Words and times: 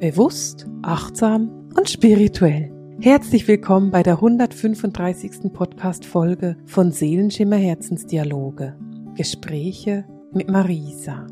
Bewusst, 0.00 0.66
achtsam 0.80 1.68
und 1.76 1.90
spirituell. 1.90 2.72
Herzlich 3.02 3.46
willkommen 3.46 3.90
bei 3.90 4.02
der 4.02 4.14
135. 4.14 5.52
Podcast-Folge 5.52 6.56
von 6.64 6.90
Seelenschimmer 6.90 7.56
Herzensdialoge. 7.56 8.78
Gespräche 9.14 10.06
mit 10.32 10.48
Marisa. 10.48 11.26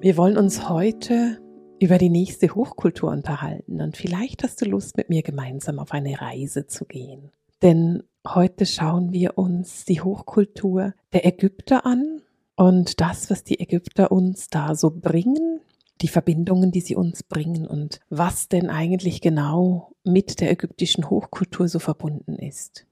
Wir 0.00 0.16
wollen 0.16 0.36
uns 0.36 0.68
heute 0.68 1.38
über 1.78 1.98
die 1.98 2.10
nächste 2.10 2.52
Hochkultur 2.56 3.12
unterhalten 3.12 3.80
und 3.80 3.96
vielleicht 3.96 4.42
hast 4.42 4.60
du 4.62 4.64
Lust, 4.64 4.96
mit 4.96 5.08
mir 5.08 5.22
gemeinsam 5.22 5.78
auf 5.78 5.92
eine 5.92 6.20
Reise 6.20 6.66
zu 6.66 6.86
gehen. 6.86 7.30
Denn 7.62 8.02
heute 8.26 8.66
schauen 8.66 9.12
wir 9.12 9.38
uns 9.38 9.84
die 9.84 10.00
Hochkultur 10.00 10.92
der 11.12 11.24
Ägypter 11.24 11.86
an 11.86 12.20
und 12.56 13.00
das, 13.00 13.30
was 13.30 13.44
die 13.44 13.60
Ägypter 13.60 14.10
uns 14.10 14.48
da 14.48 14.74
so 14.74 14.90
bringen, 14.90 15.60
die 16.02 16.08
Verbindungen, 16.08 16.72
die 16.72 16.80
sie 16.80 16.96
uns 16.96 17.22
bringen 17.22 17.66
und 17.66 18.00
was 18.10 18.48
denn 18.48 18.68
eigentlich 18.68 19.20
genau 19.20 19.92
mit 20.04 20.40
der 20.40 20.50
ägyptischen 20.50 21.08
Hochkultur 21.10 21.68
so 21.68 21.78
verbunden 21.78 22.36
ist. 22.36 22.86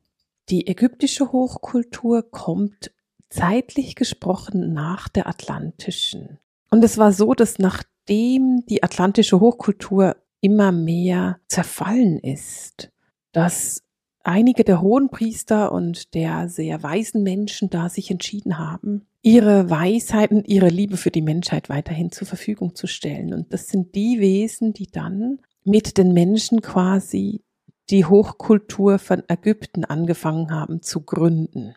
Die 0.48 0.66
ägyptische 0.66 1.32
Hochkultur 1.32 2.30
kommt 2.30 2.92
zeitlich 3.30 3.94
gesprochen 3.94 4.72
nach 4.72 5.08
der 5.08 5.26
atlantischen. 5.26 6.38
Und 6.70 6.84
es 6.84 6.98
war 6.98 7.12
so, 7.12 7.34
dass 7.34 7.58
nachdem 7.58 8.64
die 8.66 8.82
atlantische 8.82 9.40
Hochkultur 9.40 10.16
immer 10.40 10.72
mehr 10.72 11.40
zerfallen 11.48 12.18
ist, 12.18 12.92
dass 13.32 13.82
einige 14.24 14.64
der 14.64 14.80
hohen 14.80 15.10
Priester 15.10 15.70
und 15.72 16.14
der 16.14 16.48
sehr 16.48 16.82
weisen 16.82 17.22
Menschen 17.22 17.70
da 17.70 17.88
sich 17.88 18.10
entschieden 18.10 18.58
haben, 18.58 19.06
ihre 19.22 19.70
Weisheit 19.70 20.32
und 20.32 20.48
ihre 20.48 20.68
Liebe 20.68 20.96
für 20.96 21.10
die 21.10 21.22
Menschheit 21.22 21.68
weiterhin 21.68 22.10
zur 22.10 22.26
Verfügung 22.26 22.74
zu 22.74 22.86
stellen. 22.86 23.32
Und 23.32 23.52
das 23.52 23.68
sind 23.68 23.94
die 23.94 24.18
Wesen, 24.18 24.72
die 24.72 24.86
dann 24.90 25.38
mit 25.64 25.96
den 25.96 26.12
Menschen 26.12 26.60
quasi 26.60 27.42
die 27.90 28.04
Hochkultur 28.04 28.98
von 28.98 29.22
Ägypten 29.28 29.84
angefangen 29.84 30.50
haben 30.50 30.82
zu 30.82 31.02
gründen, 31.02 31.74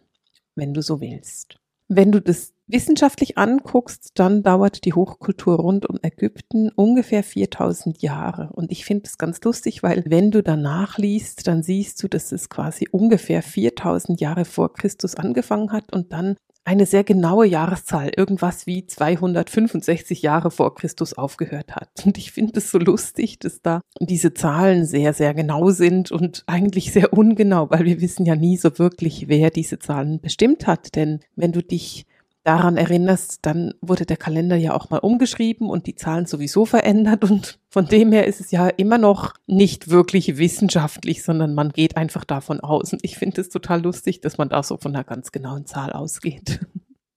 wenn 0.55 0.73
du 0.73 0.81
so 0.81 1.01
willst. 1.01 1.59
Wenn 1.87 2.11
du 2.11 2.21
das 2.21 2.53
wissenschaftlich 2.67 3.37
anguckst, 3.37 4.11
dann 4.15 4.43
dauert 4.43 4.85
die 4.85 4.93
Hochkultur 4.93 5.57
rund 5.57 5.89
um 5.89 5.99
Ägypten 6.01 6.69
ungefähr 6.75 7.23
4000 7.23 8.01
Jahre. 8.01 8.49
Und 8.53 8.71
ich 8.71 8.85
finde 8.85 9.05
es 9.05 9.17
ganz 9.17 9.41
lustig, 9.43 9.83
weil 9.83 10.03
wenn 10.07 10.31
du 10.31 10.43
danach 10.43 10.97
liest, 10.97 11.47
dann 11.47 11.63
siehst 11.63 12.01
du, 12.03 12.07
dass 12.07 12.31
es 12.31 12.49
quasi 12.49 12.87
ungefähr 12.91 13.41
4000 13.41 14.19
Jahre 14.19 14.45
vor 14.45 14.73
Christus 14.73 15.15
angefangen 15.15 15.71
hat 15.71 15.93
und 15.93 16.11
dann 16.11 16.35
eine 16.67 16.85
sehr 16.85 17.05
genaue 17.05 17.47
Jahreszahl, 17.47 18.11
irgendwas 18.17 18.67
wie 18.67 18.85
265 18.85 20.21
Jahre 20.21 20.51
vor 20.51 20.75
Christus 20.75 21.13
aufgehört 21.13 21.73
hat. 21.73 21.89
Und 22.05 22.17
ich 22.17 22.33
finde 22.33 22.59
es 22.59 22.71
so 22.71 22.77
lustig, 22.77 23.39
dass 23.39 23.61
da 23.61 23.79
diese 24.01 24.33
Zahlen 24.33 24.85
sehr, 24.85 25.13
sehr 25.13 25.33
genau 25.33 25.69
sind 25.69 26.11
und 26.11 26.43
eigentlich 26.45 26.91
sehr 26.91 27.13
ungenau, 27.13 27.69
weil 27.69 27.85
wir 27.85 28.01
wissen 28.01 28.25
ja 28.25 28.35
nie 28.35 28.57
so 28.57 28.77
wirklich, 28.79 29.29
wer 29.29 29.49
diese 29.49 29.79
Zahlen 29.79 30.19
bestimmt 30.19 30.67
hat. 30.67 30.97
Denn 30.97 31.21
wenn 31.37 31.53
du 31.53 31.63
dich 31.63 32.05
daran 32.47 32.77
erinnerst, 32.77 33.39
dann 33.45 33.73
wurde 33.81 34.05
der 34.05 34.15
Kalender 34.15 34.55
ja 34.55 34.73
auch 34.73 34.89
mal 34.89 34.99
umgeschrieben 34.99 35.69
und 35.69 35.85
die 35.85 35.95
Zahlen 35.95 36.25
sowieso 36.25 36.65
verändert 36.65 37.23
und 37.29 37.59
von 37.69 37.87
dem 37.87 38.13
her 38.13 38.25
ist 38.25 38.39
es 38.39 38.51
ja 38.51 38.69
immer 38.69 38.97
noch 38.97 39.33
nicht 39.47 39.89
wirklich 39.89 40.37
wissenschaftlich, 40.37 41.23
sondern 41.23 41.53
man 41.53 41.69
geht 41.69 41.97
einfach 41.97 42.23
davon 42.23 42.61
aus. 42.61 42.93
Und 42.93 43.03
ich 43.03 43.17
finde 43.17 43.41
es 43.41 43.49
total 43.49 43.81
lustig, 43.81 44.21
dass 44.21 44.37
man 44.37 44.47
da 44.47 44.63
so 44.63 44.77
von 44.77 44.95
einer 44.95 45.03
ganz 45.03 45.33
genauen 45.33 45.65
Zahl 45.65 45.91
ausgeht. 45.91 46.61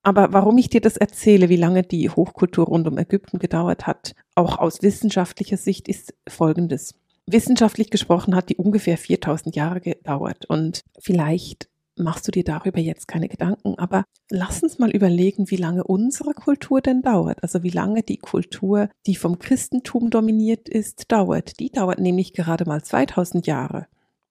Aber 0.03 0.33
warum 0.33 0.59
ich 0.59 0.69
dir 0.69 0.81
das 0.81 0.97
erzähle, 0.97 1.49
wie 1.49 1.57
lange 1.57 1.83
die 1.83 2.11
Hochkultur 2.11 2.67
rund 2.67 2.89
um 2.89 2.99
Ägypten 2.99 3.39
gedauert 3.39 3.87
hat, 3.87 4.15
auch 4.35 4.59
aus 4.59 4.83
wissenschaftlicher 4.83 5.59
Sicht, 5.59 5.89
ist 5.89 6.15
folgendes. 6.29 6.95
Wissenschaftlich 7.27 7.91
gesprochen 7.91 8.35
hat 8.35 8.49
die 8.49 8.57
ungefähr 8.57 8.99
4000 8.99 9.55
Jahre 9.55 9.81
gedauert 9.81 10.47
und 10.47 10.81
vielleicht 10.99 11.69
machst 12.01 12.27
du 12.27 12.33
dir 12.33 12.45
darüber 12.45 12.81
jetzt 12.81 13.09
keine 13.09 13.29
Gedanken. 13.29 13.79
Aber 13.79 14.05
lass 14.31 14.63
uns 14.63 14.79
mal 14.79 14.91
überlegen, 14.91 15.51
wie 15.51 15.57
lange 15.57 15.85
unsere 15.85 16.35
Kultur 16.35 16.81
denn 16.81 17.03
dauert. 17.03 17.43
Also 17.43 17.63
wie 17.63 17.71
lange 17.71 18.03
die 18.03 18.19
Kultur, 18.19 18.89
die 19.07 19.17
vom 19.17 19.39
Christentum 19.39 20.11
dominiert 20.11 20.69
ist, 20.69 21.13
dauert. 21.13 21.61
Die 21.61 21.71
dauert 21.71 21.99
nämlich 21.99 22.33
gerade 22.33 22.65
mal 22.65 22.83
2000 22.83 23.47
Jahre. 23.47 23.87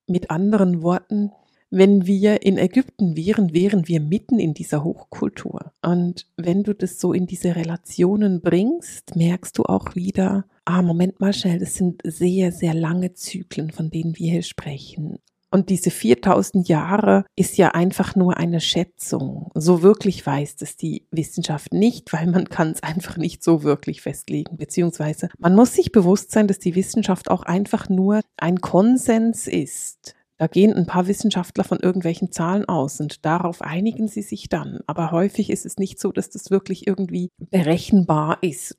Mit 0.07 0.31
anderen 0.31 0.81
Worten, 0.81 1.31
wenn 1.71 2.07
wir 2.07 2.41
in 2.41 2.57
Ägypten 2.57 3.15
wären, 3.15 3.53
wären 3.53 3.87
wir 3.87 3.99
mitten 3.99 4.39
in 4.39 4.55
dieser 4.55 4.83
Hochkultur. 4.83 5.71
Und 5.83 6.25
wenn 6.35 6.63
du 6.63 6.73
das 6.73 6.99
so 6.99 7.13
in 7.13 7.27
diese 7.27 7.55
Relationen 7.55 8.41
bringst, 8.41 9.15
merkst 9.15 9.55
du 9.57 9.63
auch 9.63 9.95
wieder, 9.95 10.45
ah, 10.65 10.81
Moment 10.81 11.19
mal 11.19 11.33
schnell, 11.33 11.59
das 11.59 11.75
sind 11.75 12.01
sehr, 12.03 12.51
sehr 12.51 12.73
lange 12.73 13.13
Zyklen, 13.13 13.69
von 13.69 13.91
denen 13.91 14.17
wir 14.17 14.31
hier 14.31 14.41
sprechen. 14.41 15.19
Und 15.51 15.69
diese 15.69 15.89
4000 15.89 16.67
Jahre 16.69 17.25
ist 17.35 17.57
ja 17.57 17.69
einfach 17.69 18.15
nur 18.15 18.37
eine 18.37 18.61
Schätzung. 18.61 19.51
So 19.55 19.81
wirklich 19.81 20.25
weiß 20.25 20.57
es 20.61 20.77
die 20.77 21.07
Wissenschaft 21.11 21.73
nicht, 21.73 22.13
weil 22.13 22.27
man 22.27 22.49
kann 22.49 22.71
es 22.71 22.83
einfach 22.83 23.17
nicht 23.17 23.43
so 23.43 23.63
wirklich 23.63 24.01
festlegen. 24.01 24.57
Beziehungsweise 24.57 25.29
man 25.39 25.55
muss 25.55 25.73
sich 25.73 25.91
bewusst 25.91 26.31
sein, 26.31 26.47
dass 26.47 26.59
die 26.59 26.75
Wissenschaft 26.75 27.31
auch 27.31 27.43
einfach 27.43 27.89
nur 27.89 28.21
ein 28.37 28.61
Konsens 28.61 29.47
ist. 29.47 30.15
Da 30.37 30.47
gehen 30.47 30.73
ein 30.73 30.85
paar 30.85 31.07
Wissenschaftler 31.07 31.65
von 31.65 31.79
irgendwelchen 31.79 32.31
Zahlen 32.31 32.63
aus 32.63 33.01
und 33.01 33.25
darauf 33.25 33.61
einigen 33.61 34.07
sie 34.07 34.21
sich 34.21 34.47
dann. 34.47 34.79
Aber 34.87 35.11
häufig 35.11 35.49
ist 35.49 35.65
es 35.65 35.77
nicht 35.77 35.99
so, 35.99 36.13
dass 36.13 36.29
das 36.29 36.49
wirklich 36.49 36.87
irgendwie 36.87 37.29
berechenbar 37.37 38.37
ist. 38.41 38.77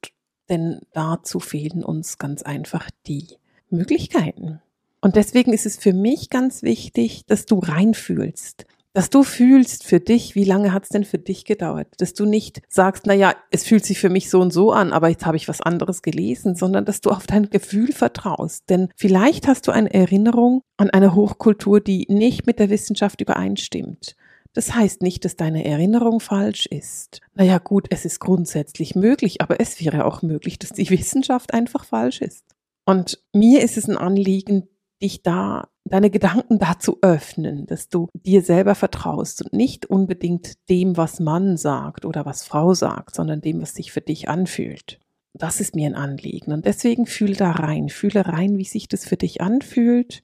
Denn 0.49 0.81
dazu 0.95 1.39
fehlen 1.39 1.85
uns 1.85 2.17
ganz 2.17 2.43
einfach 2.43 2.89
die 3.07 3.27
Möglichkeiten. 3.69 4.63
Und 5.01 5.17
deswegen 5.17 5.53
ist 5.53 5.67
es 5.67 5.77
für 5.77 5.93
mich 5.93 6.31
ganz 6.31 6.63
wichtig, 6.63 7.25
dass 7.27 7.47
du 7.47 7.59
reinfühlst. 7.59 8.67
Dass 8.93 9.09
du 9.09 9.23
fühlst 9.23 9.85
für 9.85 10.01
dich, 10.01 10.35
wie 10.35 10.45
lange 10.45 10.73
hat 10.73 10.83
es 10.83 10.89
denn 10.89 11.05
für 11.05 11.19
dich 11.19 11.45
gedauert? 11.45 11.87
Dass 11.99 12.13
du 12.13 12.27
nicht 12.27 12.61
sagst, 12.69 13.07
na 13.07 13.15
ja, 13.15 13.35
es 13.53 13.63
fühlt 13.63 13.85
sich 13.85 14.01
für 14.01 14.09
mich 14.09 14.29
so 14.29 14.41
und 14.41 14.53
so 14.53 14.73
an, 14.73 14.93
aber 14.93 15.09
jetzt 15.09 15.25
habe 15.25 15.37
ich 15.37 15.47
was 15.47 15.61
anderes 15.61 16.03
gelesen, 16.03 16.57
sondern 16.57 16.85
dass 16.85 17.01
du 17.01 17.11
auf 17.11 17.27
dein 17.27 17.51
Gefühl 17.51 17.93
vertraust. 17.93 18.69
Denn 18.69 18.89
vielleicht 18.97 19.47
hast 19.47 19.69
du 19.69 19.71
eine 19.71 19.95
Erinnerung 19.95 20.63
an 20.77 20.91
eine 20.91 21.15
Hochkultur, 21.15 21.81
die 21.81 22.07
nicht 22.09 22.47
mit 22.47 22.59
der 22.59 22.69
Wissenschaft 22.69 23.21
übereinstimmt. 23.21 24.17
Das 24.55 24.75
heißt 24.75 25.03
nicht, 25.03 25.25
dass 25.25 25.37
deine 25.37 25.65
Erinnerung 25.65 26.19
falsch 26.19 26.67
ist. 26.67 27.21
Naja 27.35 27.59
gut, 27.59 27.87
es 27.91 28.05
ist 28.05 28.19
grundsätzlich 28.19 28.97
möglich, 28.97 29.41
aber 29.41 29.61
es 29.61 29.81
wäre 29.81 30.05
auch 30.05 30.23
möglich, 30.23 30.59
dass 30.59 30.71
die 30.71 30.91
Wissenschaft 30.91 31.55
einfach 31.55 31.85
falsch 31.85 32.21
ist. 32.21 32.45
Und 32.85 33.23
mir 33.33 33.63
ist 33.63 33.77
es 33.77 33.89
ein 33.89 33.97
Anliegen, 33.97 34.69
dich 35.03 35.23
da, 35.23 35.69
deine 35.85 36.11
Gedanken 36.11 36.59
dazu 36.59 36.99
öffnen, 37.03 37.67
dass 37.67 37.89
du 37.89 38.09
dir 38.15 38.43
selber 38.43 38.75
vertraust 38.75 39.43
und 39.43 39.53
nicht 39.53 39.87
unbedingt 39.87 40.69
dem, 40.69 40.97
was 40.97 41.21
Mann 41.21 41.57
sagt 41.57 42.05
oder 42.05 42.27
was 42.27 42.45
Frau 42.45 42.75
sagt, 42.75 43.15
sondern 43.15 43.41
dem, 43.41 43.61
was 43.63 43.75
sich 43.75 43.93
für 43.93 44.01
dich 44.01 44.29
anfühlt. 44.29 45.01
Das 45.33 45.61
ist 45.61 45.75
mir 45.75 45.87
ein 45.87 45.95
Anliegen. 45.95 46.53
Und 46.53 46.65
deswegen 46.67 47.07
fühle 47.07 47.35
da 47.35 47.53
rein, 47.53 47.89
fühle 47.89 48.27
rein, 48.27 48.59
wie 48.59 48.65
sich 48.65 48.89
das 48.89 49.07
für 49.07 49.17
dich 49.17 49.41
anfühlt 49.41 50.23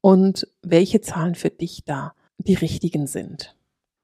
und 0.00 0.48
welche 0.62 1.00
Zahlen 1.00 1.34
für 1.34 1.50
dich 1.50 1.84
da 1.84 2.14
die 2.38 2.54
richtigen 2.54 3.06
sind. 3.06 3.56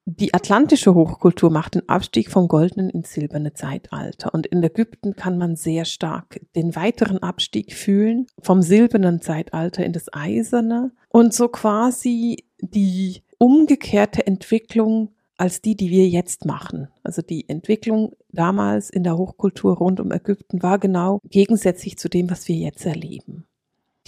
Die 0.04 0.34
atlantische 0.34 0.94
Hochkultur 0.94 1.50
macht 1.50 1.76
den 1.76 1.88
Abstieg 1.88 2.28
vom 2.28 2.48
goldenen 2.48 2.90
ins 2.90 3.12
silberne 3.12 3.54
Zeitalter. 3.54 4.34
Und 4.34 4.46
in 4.46 4.60
Ägypten 4.62 5.14
kann 5.14 5.38
man 5.38 5.54
sehr 5.54 5.84
stark 5.84 6.40
den 6.56 6.74
weiteren 6.74 7.18
Abstieg 7.18 7.72
fühlen 7.72 8.26
vom 8.40 8.62
silbernen 8.62 9.20
Zeitalter 9.20 9.84
in 9.84 9.92
das 9.92 10.12
eiserne 10.12 10.90
und 11.08 11.32
so 11.32 11.48
quasi 11.48 12.44
die 12.60 13.22
umgekehrte 13.38 14.26
Entwicklung 14.26 15.10
als 15.36 15.62
die, 15.62 15.76
die 15.76 15.90
wir 15.90 16.08
jetzt 16.08 16.46
machen. 16.46 16.88
Also 17.04 17.22
die 17.22 17.48
Entwicklung 17.48 18.12
damals 18.30 18.90
in 18.90 19.04
der 19.04 19.16
Hochkultur 19.16 19.76
rund 19.76 20.00
um 20.00 20.10
Ägypten 20.10 20.62
war 20.62 20.80
genau 20.80 21.20
gegensätzlich 21.30 21.96
zu 21.96 22.08
dem, 22.08 22.28
was 22.28 22.48
wir 22.48 22.56
jetzt 22.56 22.84
erleben. 22.86 23.46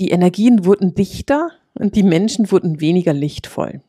Die 0.00 0.10
Energien 0.10 0.64
wurden 0.64 0.94
dichter 0.94 1.50
und 1.74 1.94
die 1.94 2.02
Menschen 2.02 2.50
wurden 2.50 2.80
weniger 2.80 3.12
lichtvoll. 3.12 3.80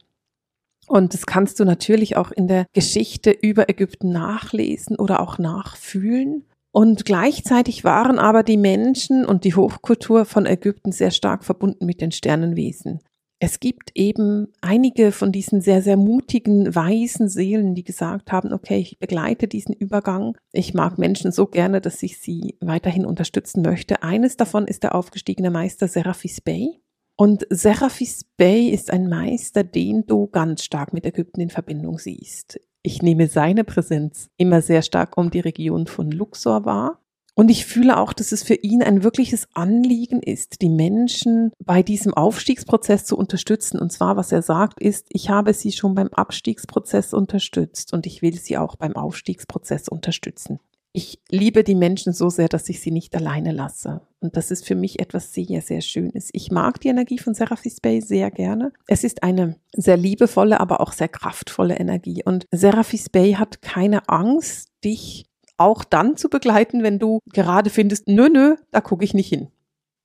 Und 0.87 1.13
das 1.13 1.25
kannst 1.25 1.59
du 1.59 1.65
natürlich 1.65 2.15
auch 2.17 2.31
in 2.31 2.47
der 2.47 2.65
Geschichte 2.73 3.31
über 3.31 3.69
Ägypten 3.69 4.11
nachlesen 4.11 4.97
oder 4.97 5.21
auch 5.21 5.37
nachfühlen. 5.37 6.45
Und 6.71 7.05
gleichzeitig 7.05 7.83
waren 7.83 8.19
aber 8.19 8.43
die 8.43 8.57
Menschen 8.57 9.25
und 9.25 9.45
die 9.45 9.55
Hochkultur 9.55 10.25
von 10.25 10.45
Ägypten 10.45 10.91
sehr 10.91 11.11
stark 11.11 11.45
verbunden 11.45 11.85
mit 11.85 12.01
den 12.01 12.11
Sternenwesen. 12.11 12.99
Es 13.39 13.59
gibt 13.59 13.91
eben 13.95 14.47
einige 14.61 15.11
von 15.11 15.31
diesen 15.31 15.59
sehr, 15.59 15.81
sehr 15.81 15.97
mutigen, 15.97 16.73
weisen 16.73 17.27
Seelen, 17.27 17.75
die 17.75 17.83
gesagt 17.83 18.31
haben, 18.31 18.53
okay, 18.53 18.79
ich 18.79 18.97
begleite 18.97 19.47
diesen 19.47 19.73
Übergang. 19.73 20.37
Ich 20.53 20.73
mag 20.73 20.97
Menschen 20.97 21.31
so 21.31 21.45
gerne, 21.45 21.81
dass 21.81 22.01
ich 22.01 22.19
sie 22.19 22.57
weiterhin 22.61 23.05
unterstützen 23.05 23.61
möchte. 23.61 24.03
Eines 24.03 24.37
davon 24.37 24.67
ist 24.67 24.83
der 24.83 24.95
aufgestiegene 24.95 25.51
Meister 25.51 25.87
Seraphis 25.87 26.39
Bey. 26.41 26.81
Und 27.17 27.47
Seraphis 27.49 28.25
Bey 28.35 28.69
ist 28.69 28.91
ein 28.91 29.07
Meister, 29.07 29.63
den 29.63 30.05
du 30.05 30.27
ganz 30.27 30.63
stark 30.63 30.91
mit 30.91 31.05
Ägypten 31.05 31.39
in 31.39 31.49
Verbindung 31.49 31.97
siehst. 31.97 32.59
Ich 32.83 33.01
nehme 33.01 33.27
seine 33.27 33.63
Präsenz 33.63 34.29
immer 34.37 34.61
sehr 34.61 34.81
stark 34.81 35.17
um 35.17 35.31
die 35.31 35.39
Region 35.39 35.87
von 35.87 36.11
Luxor 36.11 36.65
wahr. 36.65 36.99
Und 37.33 37.49
ich 37.49 37.65
fühle 37.65 37.97
auch, 37.97 38.13
dass 38.13 38.31
es 38.31 38.43
für 38.43 38.53
ihn 38.53 38.81
ein 38.81 39.03
wirkliches 39.03 39.47
Anliegen 39.53 40.21
ist, 40.21 40.61
die 40.61 40.69
Menschen 40.69 41.51
bei 41.63 41.83
diesem 41.83 42.13
Aufstiegsprozess 42.13 43.05
zu 43.05 43.17
unterstützen. 43.17 43.79
Und 43.79 43.91
zwar, 43.91 44.15
was 44.15 44.31
er 44.31 44.41
sagt, 44.41 44.79
ist, 44.81 45.07
ich 45.09 45.29
habe 45.29 45.53
sie 45.53 45.73
schon 45.73 45.95
beim 45.95 46.07
Abstiegsprozess 46.09 47.13
unterstützt 47.13 47.91
und 47.91 48.05
ich 48.05 48.21
will 48.21 48.35
sie 48.35 48.57
auch 48.57 48.77
beim 48.77 48.95
Aufstiegsprozess 48.95 49.89
unterstützen. 49.89 50.59
Ich 50.97 51.19
liebe 51.29 51.65
die 51.65 51.75
Menschen 51.75 52.13
so 52.13 52.29
sehr, 52.29 52.47
dass 52.47 52.69
ich 52.69 52.79
sie 52.79 52.91
nicht 52.91 53.13
alleine 53.17 53.51
lasse. 53.51 53.99
Und 54.21 54.37
das 54.37 54.49
ist 54.49 54.65
für 54.65 54.75
mich 54.75 55.01
etwas 55.01 55.33
sehr, 55.33 55.61
sehr 55.61 55.81
Schönes. 55.81 56.29
Ich 56.31 56.51
mag 56.51 56.79
die 56.79 56.87
Energie 56.87 57.17
von 57.17 57.33
Seraphis 57.33 57.81
Bay 57.81 57.99
sehr 57.99 58.31
gerne. 58.31 58.71
Es 58.87 59.03
ist 59.03 59.21
eine 59.21 59.57
sehr 59.75 59.97
liebevolle, 59.97 60.57
aber 60.57 60.79
auch 60.79 60.93
sehr 60.93 61.09
kraftvolle 61.09 61.75
Energie. 61.75 62.23
Und 62.23 62.47
Seraphis 62.49 63.09
Bay 63.09 63.33
hat 63.33 63.61
keine 63.61 64.07
Angst, 64.07 64.69
dich 64.85 65.25
auch 65.57 65.83
dann 65.83 66.15
zu 66.15 66.29
begleiten, 66.29 66.81
wenn 66.81 66.97
du 66.97 67.19
gerade 67.33 67.69
findest, 67.69 68.07
nö, 68.07 68.29
nö, 68.29 68.55
da 68.71 68.79
gucke 68.79 69.03
ich 69.03 69.13
nicht 69.13 69.27
hin. 69.27 69.49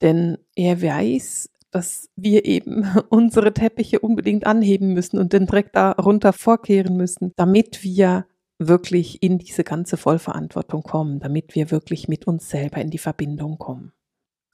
Denn 0.03 0.39
er 0.57 0.83
weiß, 0.83 1.51
dass 1.71 2.09
wir 2.17 2.47
eben 2.47 2.85
unsere 3.11 3.55
Teppiche 3.55 4.01
unbedingt 4.01 4.45
anheben 4.45 4.93
müssen 4.93 5.21
und 5.21 5.33
den 5.33 5.47
Dreck 5.47 5.73
da 5.73 5.93
runter 5.93 6.33
vorkehren 6.33 6.97
müssen, 6.97 7.33
damit 7.37 7.85
wir 7.85 8.27
wirklich 8.61 9.23
in 9.23 9.39
diese 9.39 9.65
ganze 9.65 9.97
Vollverantwortung 9.97 10.83
kommen, 10.83 11.19
damit 11.19 11.55
wir 11.55 11.71
wirklich 11.71 12.07
mit 12.07 12.27
uns 12.27 12.49
selber 12.49 12.81
in 12.81 12.91
die 12.91 12.99
Verbindung 12.99 13.59
kommen. 13.59 13.93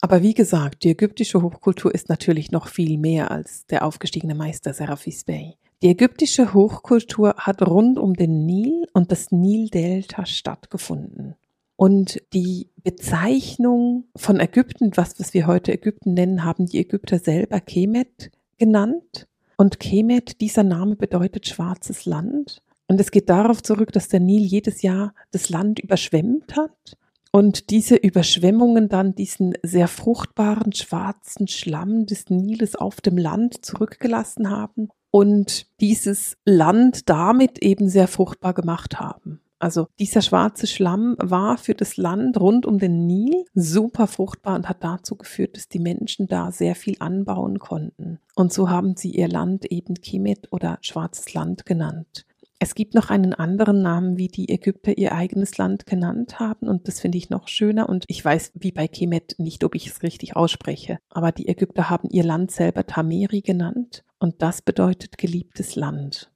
Aber 0.01 0.21
wie 0.21 0.33
gesagt, 0.33 0.83
die 0.83 0.91
ägyptische 0.91 1.41
Hochkultur 1.41 1.93
ist 1.93 2.09
natürlich 2.09 2.51
noch 2.51 2.67
viel 2.67 2.97
mehr 2.97 3.31
als 3.31 3.65
der 3.65 3.85
aufgestiegene 3.85 4.35
Meister 4.35 4.73
Seraphis 4.73 5.23
Bey. 5.23 5.57
Die 5.81 5.89
ägyptische 5.89 6.53
Hochkultur 6.53 7.35
hat 7.37 7.61
rund 7.61 7.99
um 7.99 8.13
den 8.13 8.45
Nil 8.45 8.87
und 8.93 9.11
das 9.11 9.31
Nildelta 9.31 10.25
stattgefunden. 10.25 11.35
Und 11.75 12.19
die 12.33 12.71
Bezeichnung 12.83 14.05
von 14.15 14.39
Ägypten, 14.39 14.91
was, 14.95 15.19
was 15.19 15.35
wir 15.35 15.45
heute 15.45 15.73
Ägypten 15.73 16.15
nennen, 16.15 16.43
haben 16.43 16.65
die 16.65 16.79
Ägypter 16.79 17.19
selber 17.19 17.59
Kemet 17.59 18.31
genannt. 18.57 19.27
Und 19.57 19.79
Kemet, 19.79 20.41
dieser 20.41 20.63
Name 20.63 20.95
bedeutet 20.95 21.47
schwarzes 21.47 22.05
Land. 22.05 22.63
Und 22.87 23.01
es 23.01 23.11
geht 23.11 23.29
darauf 23.29 23.61
zurück, 23.61 23.91
dass 23.91 24.07
der 24.07 24.19
Nil 24.19 24.43
jedes 24.43 24.81
Jahr 24.81 25.13
das 25.31 25.49
Land 25.49 25.79
überschwemmt 25.79 26.55
hat 26.55 26.97
und 27.31 27.69
diese 27.69 27.95
Überschwemmungen 27.95 28.89
dann 28.89 29.13
diesen 29.13 29.53
sehr 29.63 29.87
fruchtbaren 29.87 30.73
schwarzen 30.73 31.47
Schlamm 31.47 32.05
des 32.05 32.29
Niles 32.29 32.75
auf 32.75 33.01
dem 33.01 33.17
Land 33.17 33.65
zurückgelassen 33.65 34.49
haben 34.49 34.89
und 35.11 35.67
dieses 35.81 36.37
Land 36.45 37.09
damit 37.09 37.59
eben 37.59 37.89
sehr 37.89 38.07
fruchtbar 38.07 38.53
gemacht 38.53 38.99
haben. 38.99 39.41
Also 39.59 39.87
dieser 39.99 40.21
schwarze 40.21 40.67
Schlamm 40.67 41.15
war 41.19 41.57
für 41.57 41.73
das 41.73 41.97
Land 41.97 42.39
rund 42.39 42.67
um 42.67 42.77
den 42.77 43.07
Nil 43.07 43.45
super 43.55 44.05
fruchtbar 44.05 44.55
und 44.55 44.69
hat 44.69 44.83
dazu 44.83 45.15
geführt, 45.15 45.57
dass 45.57 45.67
die 45.67 45.79
Menschen 45.79 46.27
da 46.27 46.51
sehr 46.51 46.75
viel 46.75 46.95
anbauen 46.99 47.57
konnten. 47.57 48.19
Und 48.35 48.53
so 48.53 48.69
haben 48.69 48.95
sie 48.95 49.09
ihr 49.09 49.27
Land 49.27 49.65
eben 49.65 49.95
Kemet 49.95 50.51
oder 50.51 50.77
schwarzes 50.81 51.33
Land 51.33 51.65
genannt. 51.65 52.26
Es 52.59 52.73
gibt 52.73 52.95
noch 52.95 53.11
einen 53.11 53.33
anderen 53.35 53.83
Namen, 53.83 54.17
wie 54.17 54.29
die 54.29 54.49
Ägypter 54.49 54.97
ihr 54.97 55.13
eigenes 55.13 55.57
Land 55.59 55.85
genannt 55.85 56.39
haben 56.39 56.67
und 56.67 56.87
das 56.87 56.99
finde 56.99 57.19
ich 57.19 57.29
noch 57.29 57.47
schöner 57.47 57.87
und 57.87 58.03
ich 58.07 58.23
weiß 58.23 58.53
wie 58.55 58.71
bei 58.71 58.87
Kemet 58.87 59.35
nicht, 59.37 59.63
ob 59.63 59.75
ich 59.75 59.85
es 59.85 60.01
richtig 60.01 60.35
ausspreche, 60.35 60.97
aber 61.09 61.31
die 61.31 61.47
Ägypter 61.47 61.91
haben 61.91 62.09
ihr 62.09 62.23
Land 62.23 62.49
selber 62.49 62.87
Tameri 62.87 63.41
genannt 63.41 64.03
und 64.17 64.41
das 64.41 64.63
bedeutet 64.63 65.19
geliebtes 65.19 65.75
Land. 65.75 66.31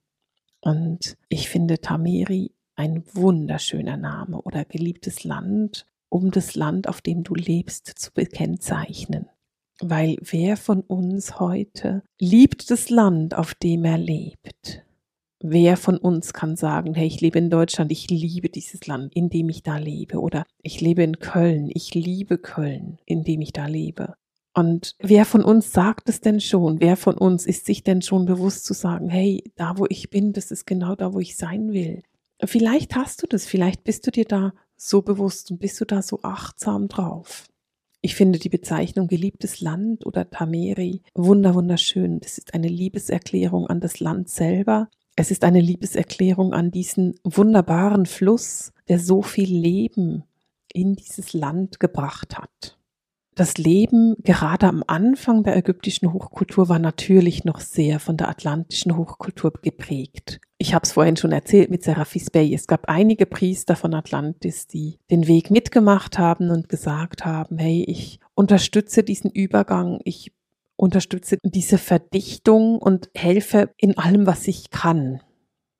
Und 0.60 1.16
ich 1.28 1.48
finde 1.48 1.80
Tameri 1.80 2.52
ein 2.76 3.02
wunderschöner 3.12 3.96
Name 3.96 4.40
oder 4.42 4.64
geliebtes 4.64 5.24
Land, 5.24 5.86
um 6.08 6.30
das 6.30 6.54
Land, 6.54 6.88
auf 6.88 7.00
dem 7.00 7.24
du 7.24 7.34
lebst, 7.34 7.86
zu 7.86 8.12
bekennzeichnen. 8.12 9.28
Weil 9.80 10.16
wer 10.20 10.56
von 10.56 10.82
uns 10.82 11.40
heute 11.40 12.04
liebt 12.20 12.70
das 12.70 12.90
Land, 12.90 13.34
auf 13.34 13.54
dem 13.54 13.84
er 13.84 13.98
lebt? 13.98 14.84
Wer 15.44 15.76
von 15.76 15.98
uns 15.98 16.32
kann 16.32 16.54
sagen, 16.54 16.94
hey, 16.94 17.08
ich 17.08 17.20
lebe 17.20 17.36
in 17.36 17.50
Deutschland, 17.50 17.90
ich 17.90 18.08
liebe 18.08 18.48
dieses 18.48 18.86
Land, 18.86 19.12
in 19.14 19.28
dem 19.28 19.48
ich 19.48 19.64
da 19.64 19.76
lebe, 19.76 20.20
oder 20.20 20.44
ich 20.62 20.80
lebe 20.80 21.02
in 21.02 21.18
Köln, 21.18 21.68
ich 21.74 21.94
liebe 21.94 22.38
Köln, 22.38 22.98
in 23.06 23.24
dem 23.24 23.40
ich 23.40 23.52
da 23.52 23.66
lebe. 23.66 24.14
Und 24.54 24.94
wer 25.00 25.24
von 25.24 25.42
uns 25.42 25.72
sagt 25.72 26.08
es 26.08 26.20
denn 26.20 26.40
schon? 26.40 26.80
Wer 26.80 26.96
von 26.96 27.18
uns 27.18 27.44
ist 27.44 27.66
sich 27.66 27.82
denn 27.82 28.02
schon 28.02 28.24
bewusst 28.24 28.64
zu 28.64 28.72
sagen, 28.72 29.08
hey, 29.08 29.42
da 29.56 29.78
wo 29.78 29.86
ich 29.88 30.10
bin, 30.10 30.32
das 30.32 30.52
ist 30.52 30.64
genau 30.64 30.94
da, 30.94 31.12
wo 31.12 31.18
ich 31.18 31.36
sein 31.36 31.72
will? 31.72 32.02
Vielleicht 32.44 32.94
hast 32.94 33.22
du 33.22 33.26
das, 33.26 33.44
vielleicht 33.44 33.82
bist 33.82 34.06
du 34.06 34.12
dir 34.12 34.26
da 34.26 34.52
so 34.76 35.02
bewusst 35.02 35.50
und 35.50 35.58
bist 35.58 35.80
du 35.80 35.84
da 35.84 36.02
so 36.02 36.20
achtsam 36.22 36.86
drauf. 36.86 37.46
Ich 38.00 38.14
finde 38.14 38.38
die 38.38 38.48
Bezeichnung 38.48 39.08
geliebtes 39.08 39.60
Land 39.60 40.06
oder 40.06 40.28
Tameri 40.30 41.02
wunder 41.14 41.54
wunderschön. 41.54 42.20
Das 42.20 42.38
ist 42.38 42.54
eine 42.54 42.68
Liebeserklärung 42.68 43.68
an 43.68 43.80
das 43.80 44.00
Land 44.00 44.28
selber, 44.28 44.88
es 45.16 45.30
ist 45.30 45.44
eine 45.44 45.60
Liebeserklärung 45.60 46.54
an 46.54 46.70
diesen 46.70 47.14
wunderbaren 47.24 48.06
Fluss, 48.06 48.72
der 48.88 48.98
so 48.98 49.22
viel 49.22 49.54
Leben 49.54 50.24
in 50.72 50.94
dieses 50.96 51.32
Land 51.32 51.80
gebracht 51.80 52.38
hat. 52.38 52.78
Das 53.34 53.56
Leben 53.56 54.14
gerade 54.22 54.66
am 54.66 54.84
Anfang 54.86 55.42
der 55.42 55.56
ägyptischen 55.56 56.12
Hochkultur 56.12 56.68
war 56.68 56.78
natürlich 56.78 57.44
noch 57.44 57.60
sehr 57.60 57.98
von 57.98 58.18
der 58.18 58.28
atlantischen 58.28 58.96
Hochkultur 58.96 59.52
geprägt. 59.62 60.38
Ich 60.58 60.74
habe 60.74 60.82
es 60.82 60.92
vorhin 60.92 61.16
schon 61.16 61.32
erzählt 61.32 61.70
mit 61.70 61.82
Seraphis 61.82 62.30
Bey. 62.30 62.54
Es 62.54 62.66
gab 62.66 62.90
einige 62.90 63.24
Priester 63.24 63.74
von 63.74 63.94
Atlantis, 63.94 64.66
die 64.66 64.98
den 65.10 65.26
Weg 65.28 65.50
mitgemacht 65.50 66.18
haben 66.18 66.50
und 66.50 66.68
gesagt 66.68 67.24
haben, 67.24 67.56
hey, 67.56 67.84
ich 67.88 68.20
unterstütze 68.34 69.02
diesen 69.02 69.30
Übergang, 69.30 70.00
ich 70.04 70.32
unterstütze 70.82 71.38
diese 71.44 71.78
Verdichtung 71.78 72.78
und 72.78 73.08
helfe 73.14 73.70
in 73.76 73.96
allem, 73.96 74.26
was 74.26 74.48
ich 74.48 74.70
kann. 74.70 75.20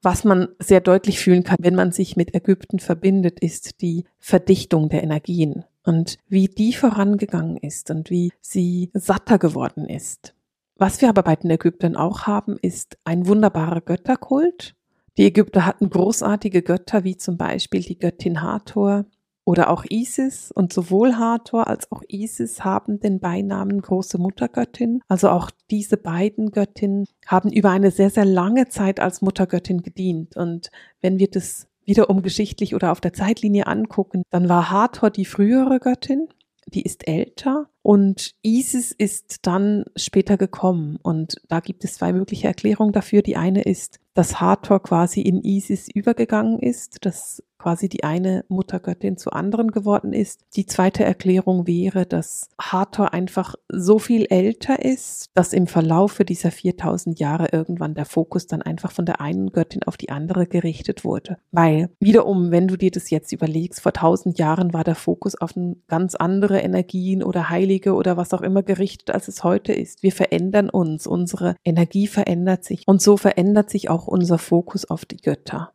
Was 0.00 0.22
man 0.22 0.48
sehr 0.60 0.80
deutlich 0.80 1.18
fühlen 1.18 1.42
kann, 1.42 1.56
wenn 1.60 1.74
man 1.74 1.90
sich 1.90 2.14
mit 2.14 2.36
Ägypten 2.36 2.78
verbindet, 2.78 3.40
ist 3.40 3.82
die 3.82 4.04
Verdichtung 4.20 4.88
der 4.90 5.02
Energien 5.02 5.64
und 5.84 6.18
wie 6.28 6.46
die 6.46 6.72
vorangegangen 6.72 7.56
ist 7.56 7.90
und 7.90 8.10
wie 8.10 8.30
sie 8.40 8.90
satter 8.94 9.40
geworden 9.40 9.88
ist. 9.88 10.36
Was 10.76 11.00
wir 11.00 11.08
aber 11.08 11.24
bei 11.24 11.34
den 11.34 11.50
Ägyptern 11.50 11.96
auch 11.96 12.28
haben, 12.28 12.56
ist 12.62 12.96
ein 13.02 13.26
wunderbarer 13.26 13.80
Götterkult. 13.80 14.76
Die 15.18 15.24
Ägypter 15.24 15.66
hatten 15.66 15.90
großartige 15.90 16.62
Götter, 16.62 17.02
wie 17.02 17.16
zum 17.16 17.36
Beispiel 17.36 17.82
die 17.82 17.98
Göttin 17.98 18.40
Hathor, 18.40 19.06
oder 19.44 19.70
auch 19.70 19.84
Isis 19.88 20.52
und 20.52 20.72
sowohl 20.72 21.16
Hathor 21.16 21.66
als 21.66 21.90
auch 21.90 22.02
Isis 22.08 22.64
haben 22.64 23.00
den 23.00 23.18
Beinamen 23.18 23.80
große 23.80 24.18
Muttergöttin. 24.18 25.00
Also 25.08 25.30
auch 25.30 25.50
diese 25.70 25.96
beiden 25.96 26.50
Göttinnen 26.52 27.06
haben 27.26 27.50
über 27.50 27.70
eine 27.70 27.90
sehr, 27.90 28.10
sehr 28.10 28.24
lange 28.24 28.68
Zeit 28.68 29.00
als 29.00 29.22
Muttergöttin 29.22 29.82
gedient. 29.82 30.36
Und 30.36 30.70
wenn 31.00 31.18
wir 31.18 31.28
das 31.28 31.66
wiederum 31.84 32.22
geschichtlich 32.22 32.74
oder 32.74 32.92
auf 32.92 33.00
der 33.00 33.12
Zeitlinie 33.12 33.66
angucken, 33.66 34.22
dann 34.30 34.48
war 34.48 34.70
Hathor 34.70 35.10
die 35.10 35.24
frühere 35.24 35.80
Göttin, 35.80 36.28
die 36.66 36.82
ist 36.82 37.08
älter 37.08 37.68
und 37.82 38.32
Isis 38.42 38.92
ist 38.92 39.40
dann 39.42 39.84
später 39.96 40.36
gekommen. 40.36 40.98
Und 41.02 41.36
da 41.48 41.58
gibt 41.58 41.84
es 41.84 41.94
zwei 41.94 42.12
mögliche 42.12 42.46
Erklärungen 42.46 42.92
dafür. 42.92 43.22
Die 43.22 43.36
eine 43.36 43.62
ist, 43.62 43.98
dass 44.14 44.40
Hathor 44.40 44.80
quasi 44.82 45.20
in 45.22 45.42
Isis 45.42 45.88
übergegangen 45.92 46.60
ist, 46.60 47.04
dass 47.04 47.42
quasi 47.62 47.88
die 47.88 48.02
eine 48.02 48.44
Muttergöttin 48.48 49.16
zu 49.16 49.30
anderen 49.30 49.70
geworden 49.70 50.12
ist. 50.12 50.40
Die 50.56 50.66
zweite 50.66 51.04
Erklärung 51.04 51.68
wäre, 51.68 52.06
dass 52.06 52.48
Hathor 52.60 53.12
einfach 53.12 53.54
so 53.68 54.00
viel 54.00 54.26
älter 54.30 54.84
ist, 54.84 55.26
dass 55.34 55.52
im 55.52 55.68
Verlaufe 55.68 56.24
dieser 56.24 56.50
4000 56.50 57.20
Jahre 57.20 57.50
irgendwann 57.52 57.94
der 57.94 58.04
Fokus 58.04 58.48
dann 58.48 58.62
einfach 58.62 58.90
von 58.90 59.06
der 59.06 59.20
einen 59.20 59.52
Göttin 59.52 59.84
auf 59.84 59.96
die 59.96 60.10
andere 60.10 60.48
gerichtet 60.48 61.04
wurde. 61.04 61.36
Weil 61.52 61.90
wiederum, 62.00 62.50
wenn 62.50 62.66
du 62.66 62.76
dir 62.76 62.90
das 62.90 63.10
jetzt 63.10 63.32
überlegst, 63.32 63.80
vor 63.80 63.92
1000 63.94 64.38
Jahren 64.38 64.72
war 64.72 64.82
der 64.82 64.96
Fokus 64.96 65.40
auf 65.40 65.52
ganz 65.86 66.16
andere 66.16 66.58
Energien 66.58 67.22
oder 67.22 67.48
Heilige 67.48 67.94
oder 67.94 68.16
was 68.16 68.34
auch 68.34 68.42
immer 68.42 68.64
gerichtet, 68.64 69.14
als 69.14 69.28
es 69.28 69.44
heute 69.44 69.72
ist. 69.72 70.02
Wir 70.02 70.12
verändern 70.12 70.68
uns, 70.68 71.06
unsere 71.06 71.54
Energie 71.64 72.08
verändert 72.08 72.64
sich 72.64 72.82
und 72.86 73.00
so 73.00 73.16
verändert 73.16 73.70
sich 73.70 73.88
auch 73.88 74.08
unser 74.08 74.38
Fokus 74.38 74.84
auf 74.84 75.04
die 75.04 75.18
Götter. 75.18 75.72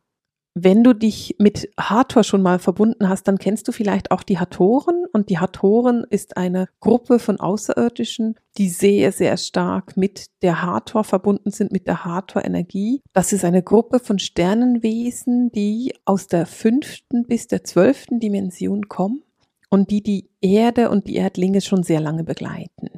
Wenn 0.60 0.82
du 0.82 0.92
dich 0.92 1.36
mit 1.38 1.70
Hathor 1.78 2.24
schon 2.24 2.42
mal 2.42 2.58
verbunden 2.58 3.08
hast, 3.08 3.28
dann 3.28 3.38
kennst 3.38 3.68
du 3.68 3.72
vielleicht 3.72 4.10
auch 4.10 4.24
die 4.24 4.40
Hatoren. 4.40 5.04
Und 5.12 5.30
die 5.30 5.38
Hatoren 5.38 6.04
ist 6.10 6.36
eine 6.36 6.68
Gruppe 6.80 7.20
von 7.20 7.38
Außerirdischen, 7.38 8.34
die 8.56 8.68
sehr, 8.68 9.12
sehr 9.12 9.36
stark 9.36 9.96
mit 9.96 10.26
der 10.42 10.62
Hathor 10.62 11.04
verbunden 11.04 11.52
sind, 11.52 11.70
mit 11.70 11.86
der 11.86 12.04
Hathor-Energie. 12.04 13.02
Das 13.12 13.32
ist 13.32 13.44
eine 13.44 13.62
Gruppe 13.62 14.00
von 14.00 14.18
Sternenwesen, 14.18 15.52
die 15.52 15.94
aus 16.04 16.26
der 16.26 16.44
fünften 16.44 17.24
bis 17.26 17.46
der 17.46 17.62
zwölften 17.62 18.18
Dimension 18.18 18.88
kommen 18.88 19.22
und 19.70 19.92
die 19.92 20.02
die 20.02 20.28
Erde 20.40 20.90
und 20.90 21.06
die 21.06 21.14
Erdlinge 21.14 21.60
schon 21.60 21.84
sehr 21.84 22.00
lange 22.00 22.24
begleiten. 22.24 22.90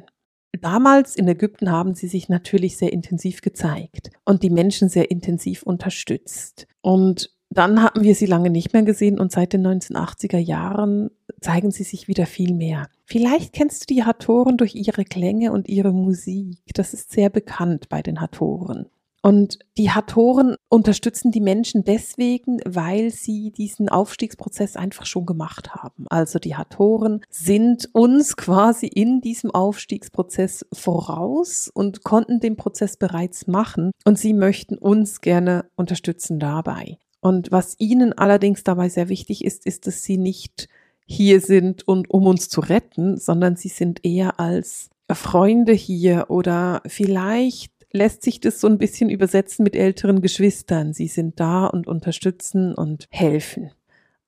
Damals 0.59 1.15
in 1.15 1.27
Ägypten 1.27 1.71
haben 1.71 1.93
sie 1.93 2.07
sich 2.07 2.27
natürlich 2.27 2.77
sehr 2.77 2.91
intensiv 2.91 3.41
gezeigt 3.41 4.09
und 4.25 4.41
die 4.41 4.49
Menschen 4.49 4.89
sehr 4.89 5.11
intensiv 5.11 5.63
unterstützt. 5.63 6.67
Und 6.81 7.31
dann 7.51 7.83
hatten 7.83 8.03
wir 8.03 8.15
sie 8.15 8.25
lange 8.25 8.49
nicht 8.49 8.73
mehr 8.73 8.83
gesehen 8.83 9.19
und 9.19 9.31
seit 9.31 9.53
den 9.53 9.67
1980er 9.67 10.37
Jahren 10.37 11.11
zeigen 11.41 11.71
sie 11.71 11.83
sich 11.83 12.07
wieder 12.07 12.25
viel 12.25 12.53
mehr. 12.53 12.87
Vielleicht 13.05 13.53
kennst 13.53 13.81
du 13.83 13.93
die 13.93 14.03
Hatoren 14.03 14.57
durch 14.57 14.73
ihre 14.73 15.03
Klänge 15.03 15.51
und 15.51 15.67
ihre 15.67 15.91
Musik. 15.91 16.59
Das 16.73 16.93
ist 16.93 17.11
sehr 17.11 17.29
bekannt 17.29 17.89
bei 17.89 18.01
den 18.01 18.21
Hatoren. 18.21 18.87
Und 19.23 19.59
die 19.77 19.91
Hatoren 19.91 20.55
unterstützen 20.67 21.31
die 21.31 21.41
Menschen 21.41 21.83
deswegen, 21.83 22.59
weil 22.65 23.11
sie 23.11 23.51
diesen 23.51 23.87
Aufstiegsprozess 23.87 24.75
einfach 24.75 25.05
schon 25.05 25.27
gemacht 25.27 25.75
haben. 25.75 26.05
Also 26.09 26.39
die 26.39 26.55
Hatoren 26.55 27.21
sind 27.29 27.89
uns 27.93 28.35
quasi 28.35 28.87
in 28.87 29.21
diesem 29.21 29.51
Aufstiegsprozess 29.51 30.65
voraus 30.73 31.69
und 31.71 32.03
konnten 32.03 32.39
den 32.39 32.55
Prozess 32.55 32.97
bereits 32.97 33.45
machen 33.45 33.91
und 34.05 34.17
sie 34.17 34.33
möchten 34.33 34.77
uns 34.77 35.21
gerne 35.21 35.65
unterstützen 35.75 36.39
dabei. 36.39 36.97
Und 37.21 37.51
was 37.51 37.75
ihnen 37.79 38.13
allerdings 38.13 38.63
dabei 38.63 38.89
sehr 38.89 39.07
wichtig 39.07 39.45
ist, 39.45 39.65
ist, 39.65 39.87
dass 39.87 40.03
sie 40.03 40.17
nicht 40.17 40.67
hier 41.05 41.39
sind 41.39 41.87
und 41.87 42.09
um 42.09 42.25
uns 42.25 42.49
zu 42.49 42.61
retten, 42.61 43.17
sondern 43.17 43.55
sie 43.55 43.69
sind 43.69 44.03
eher 44.03 44.39
als 44.39 44.89
Freunde 45.13 45.73
hier 45.73 46.25
oder 46.29 46.81
vielleicht 46.85 47.71
lässt 47.91 48.23
sich 48.23 48.39
das 48.39 48.61
so 48.61 48.67
ein 48.67 48.77
bisschen 48.77 49.09
übersetzen 49.09 49.63
mit 49.63 49.75
älteren 49.75 50.21
Geschwistern. 50.21 50.93
Sie 50.93 51.07
sind 51.07 51.39
da 51.39 51.67
und 51.67 51.87
unterstützen 51.87 52.73
und 52.73 53.07
helfen. 53.11 53.71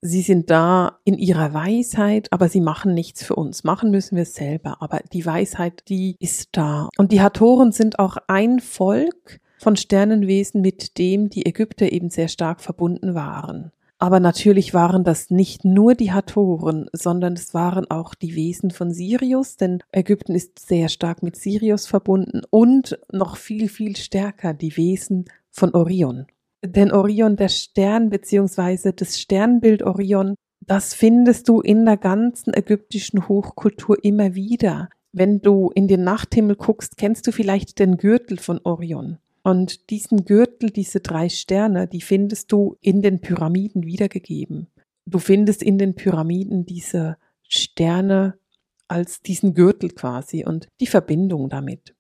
Sie 0.02 0.22
sind 0.22 0.50
da 0.50 1.00
in 1.06 1.18
ihrer 1.18 1.54
Weisheit, 1.54 2.28
aber 2.34 2.50
sie 2.50 2.60
machen 2.60 2.94
nichts 2.94 3.24
für 3.24 3.36
uns. 3.36 3.64
Machen 3.64 3.90
müssen 3.90 4.18
wir 4.18 4.24
es 4.24 4.36
selber. 4.36 4.82
Aber 4.82 5.00
die 5.14 5.26
Weisheit, 5.26 5.84
die 5.88 6.18
ist 6.20 6.50
da. 6.52 6.90
Und 6.98 7.14
die 7.14 7.22
Hatoren 7.22 7.72
sind 7.72 8.00
auch 8.00 8.18
ein 8.28 8.60
Volk 8.60 9.40
von 9.64 9.76
Sternenwesen, 9.78 10.62
mit 10.62 10.98
dem 10.98 11.30
die 11.30 11.46
Ägypter 11.46 11.92
eben 11.92 12.10
sehr 12.10 12.28
stark 12.28 12.62
verbunden 12.62 13.16
waren. 13.16 13.72
Aber 13.98 14.20
natürlich 14.20 14.74
waren 14.74 15.06
das 15.06 15.30
nicht 15.30 15.64
nur 15.64 15.96
die 15.96 16.12
Hatoren, 16.12 16.90
sondern 16.92 17.34
es 17.34 17.54
waren 17.54 17.90
auch 17.90 18.14
die 18.16 18.36
Wesen 18.36 18.72
von 18.72 18.92
Sirius, 18.92 19.56
denn 19.56 19.80
Ägypten 19.94 20.36
ist 20.36 20.60
sehr 20.60 20.90
stark 20.90 21.24
mit 21.24 21.38
Sirius 21.38 21.88
verbunden 21.88 22.42
und 22.50 23.00
noch 23.14 23.38
viel, 23.38 23.70
viel 23.70 23.96
stärker 23.96 24.54
die 24.54 24.76
Wesen 24.76 25.24
von 25.50 25.74
Orion. 25.74 26.26
Denn 26.66 26.92
Orion, 26.92 27.38
der 27.38 27.48
Stern 27.48 28.10
beziehungsweise 28.10 28.92
das 28.92 29.18
Sternbild 29.18 29.84
Orion, 29.84 30.36
das 30.60 30.94
findest 30.94 31.48
du 31.48 31.62
in 31.62 31.86
der 31.86 31.98
ganzen 31.98 32.54
ägyptischen 32.54 33.30
Hochkultur 33.30 34.04
immer 34.04 34.36
wieder. 34.36 34.90
Wenn 35.14 35.42
du 35.42 35.72
in 35.76 35.88
den 35.88 36.04
Nachthimmel 36.04 36.58
guckst, 36.58 36.98
kennst 36.98 37.26
du 37.28 37.32
vielleicht 37.32 37.80
den 37.80 37.96
Gürtel 37.96 38.38
von 38.38 38.60
Orion. 38.66 39.20
Und 39.44 39.90
diesen 39.90 40.24
Gürtel, 40.26 40.70
diese 40.70 41.02
drei 41.02 41.28
Sterne, 41.30 41.88
die 41.88 42.02
findest 42.02 42.52
du 42.52 42.78
in 42.80 43.02
den 43.02 43.20
Pyramiden 43.20 43.86
wiedergegeben. 43.86 44.68
Du 45.06 45.20
findest 45.20 45.62
in 45.62 45.78
den 45.78 45.96
Pyramiden 45.96 46.66
diese 46.66 47.18
Sterne 47.48 48.40
als 48.88 49.22
diesen 49.22 49.54
Gürtel 49.54 49.90
quasi 49.90 50.46
und 50.46 50.68
die 50.80 50.88
Verbindung 50.88 51.50
damit. 51.50 51.94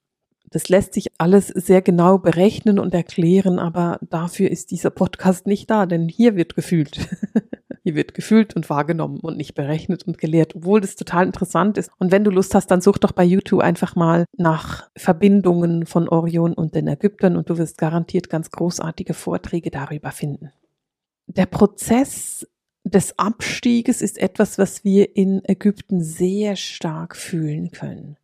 Das 0.50 0.70
lässt 0.70 0.94
sich 0.94 1.08
alles 1.18 1.48
sehr 1.48 1.82
genau 1.82 2.20
berechnen 2.20 2.80
und 2.80 2.94
erklären, 2.94 3.60
aber 3.60 4.00
dafür 4.10 4.50
ist 4.52 4.72
dieser 4.72 4.92
Podcast 4.92 5.48
nicht 5.48 5.70
da, 5.70 5.86
denn 5.86 6.08
hier 6.08 6.36
wird 6.36 6.56
gefühlt. 6.56 7.00
Hier 7.84 7.96
wird 7.96 8.14
gefühlt 8.14 8.56
und 8.56 8.70
wahrgenommen 8.70 9.20
und 9.20 9.36
nicht 9.36 9.56
berechnet 9.56 10.08
und 10.08 10.18
gelehrt, 10.18 10.56
obwohl 10.56 10.80
das 10.80 10.96
total 10.96 11.26
interessant 11.26 11.78
ist. 11.78 11.92
Und 12.00 12.12
wenn 12.12 12.24
du 12.24 12.32
Lust 12.32 12.56
hast, 12.56 12.68
dann 12.68 12.80
such 12.80 12.98
doch 12.98 13.12
bei 13.12 13.26
YouTube 13.26 13.62
einfach 13.62 13.96
mal 13.98 14.26
nach 14.38 14.90
Verbindungen 14.96 15.86
von 15.86 16.08
Orion 16.08 16.54
und 16.54 16.76
den 16.76 16.88
Ägyptern 16.88 17.36
und 17.36 17.50
du 17.50 17.58
wirst 17.58 17.78
garantiert 17.78 18.30
ganz 18.30 18.52
großartige 18.52 19.14
Vorträge 19.14 19.70
darüber 19.70 20.12
finden. 20.12 20.52
Der 21.28 21.46
Prozess 21.46 22.48
des 22.86 23.18
Abstieges 23.20 24.02
ist 24.02 24.18
etwas, 24.18 24.58
was 24.58 24.84
wir 24.86 25.16
in 25.16 25.44
Ägypten 25.46 26.04
sehr 26.04 26.56
stark 26.56 27.16
fühlen 27.16 27.72
können. 27.72 28.18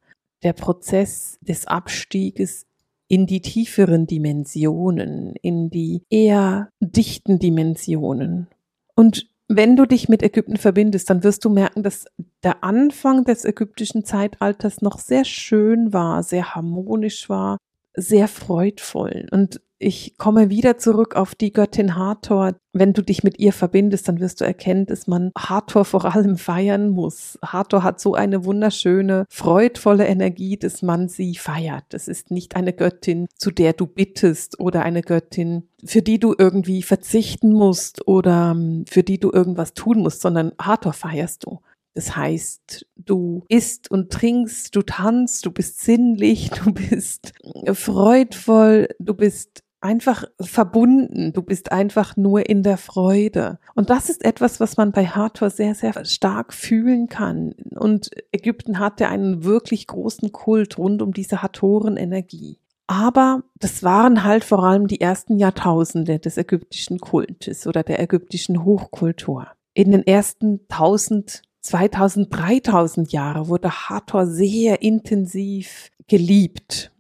Der 0.43 0.53
Prozess 0.53 1.37
des 1.41 1.67
Abstieges 1.67 2.65
in 3.09 3.25
die 3.25 3.41
tieferen 3.41 4.05
Dimensionen, 4.05 5.35
in 5.41 5.69
die 5.69 6.03
eher 6.09 6.69
dichten 6.79 7.39
Dimensionen. 7.39 8.47
Und 8.95 9.28
wenn 9.49 9.75
du 9.75 9.85
dich 9.85 10.07
mit 10.09 10.21
Ägypten 10.21 10.57
verbindest, 10.57 11.09
dann 11.09 11.23
wirst 11.23 11.43
du 11.43 11.49
merken, 11.49 11.81
dass 11.81 12.05
der 12.43 12.63
Anfang 12.63 13.23
des 13.25 13.45
ägyptischen 13.45 14.05
Zeitalters 14.05 14.81
noch 14.81 14.99
sehr 14.99 15.25
schön 15.25 15.91
war, 15.91 16.21
sehr 16.21 16.53
harmonisch 16.53 17.29
war, 17.29 17.57
sehr 18.01 18.27
freudvoll. 18.27 19.27
Und 19.31 19.61
ich 19.81 20.17
komme 20.17 20.49
wieder 20.49 20.77
zurück 20.77 21.15
auf 21.15 21.35
die 21.35 21.53
Göttin 21.53 21.95
Hathor. 21.95 22.55
Wenn 22.73 22.91
du 22.91 23.01
dich 23.01 23.23
mit 23.23 23.39
ihr 23.39 23.53
verbindest, 23.53 24.09
dann 24.09 24.19
wirst 24.19 24.41
du 24.41 24.45
erkennen, 24.45 24.85
dass 24.85 25.07
man 25.07 25.31
Hathor 25.37 25.85
vor 25.85 26.03
allem 26.13 26.37
feiern 26.37 26.89
muss. 26.89 27.39
Hathor 27.41 27.81
hat 27.81 28.01
so 28.01 28.13
eine 28.13 28.43
wunderschöne, 28.43 29.25
freudvolle 29.29 30.05
Energie, 30.05 30.57
dass 30.57 30.81
man 30.81 31.07
sie 31.07 31.35
feiert. 31.35 31.85
Das 31.89 32.09
ist 32.09 32.29
nicht 32.29 32.57
eine 32.57 32.73
Göttin, 32.73 33.27
zu 33.37 33.51
der 33.51 33.71
du 33.71 33.87
bittest 33.87 34.59
oder 34.59 34.83
eine 34.83 35.01
Göttin, 35.01 35.69
für 35.85 36.01
die 36.01 36.19
du 36.19 36.35
irgendwie 36.37 36.83
verzichten 36.83 37.53
musst 37.53 38.05
oder 38.05 38.51
ähm, 38.51 38.83
für 38.85 39.03
die 39.03 39.19
du 39.19 39.31
irgendwas 39.31 39.73
tun 39.73 39.99
musst, 39.99 40.21
sondern 40.21 40.51
Hathor 40.61 40.91
feierst 40.91 41.45
du. 41.45 41.61
Das 41.99 42.15
heißt, 42.15 42.85
du 42.95 43.43
isst 43.49 43.91
und 43.91 44.09
trinkst, 44.09 44.73
du 44.73 44.83
tanzt, 44.83 45.45
du 45.45 45.51
bist 45.51 45.81
sinnlich, 45.81 46.49
du 46.63 46.71
bist 46.71 47.33
freudvoll, 47.73 48.87
du 48.99 49.13
bist 49.13 49.65
einfach 49.81 50.23
verbunden. 50.39 51.33
Du 51.33 51.41
bist 51.41 51.73
einfach 51.73 52.15
nur 52.15 52.49
in 52.49 52.63
der 52.63 52.77
Freude. 52.77 53.59
Und 53.75 53.89
das 53.89 54.09
ist 54.09 54.23
etwas, 54.23 54.61
was 54.61 54.77
man 54.77 54.93
bei 54.93 55.07
Hathor 55.07 55.49
sehr, 55.49 55.75
sehr 55.75 56.05
stark 56.05 56.53
fühlen 56.53 57.09
kann. 57.09 57.51
Und 57.75 58.11
Ägypten 58.31 58.79
hatte 58.79 59.09
einen 59.09 59.43
wirklich 59.43 59.85
großen 59.85 60.31
Kult 60.31 60.77
rund 60.77 61.01
um 61.01 61.13
diese 61.13 61.41
Hatorenenergie. 61.41 62.59
Aber 62.87 63.43
das 63.59 63.83
waren 63.83 64.23
halt 64.23 64.45
vor 64.45 64.63
allem 64.63 64.87
die 64.87 65.01
ersten 65.01 65.37
Jahrtausende 65.37 66.17
des 66.17 66.37
ägyptischen 66.37 66.99
Kultes 66.99 67.67
oder 67.67 67.83
der 67.83 68.01
ägyptischen 68.01 68.63
Hochkultur. 68.63 69.47
In 69.73 69.91
den 69.91 70.07
ersten 70.07 70.61
1000, 70.69 71.41
2000, 71.61 72.33
3000 72.33 73.11
Jahre 73.11 73.47
wurde 73.47 73.89
Hathor 73.89 74.25
sehr 74.25 74.81
intensiv 74.81 75.91
geliebt, 76.07 76.91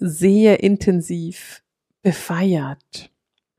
sehr 0.00 0.62
intensiv 0.62 1.62
befeiert. 2.02 3.10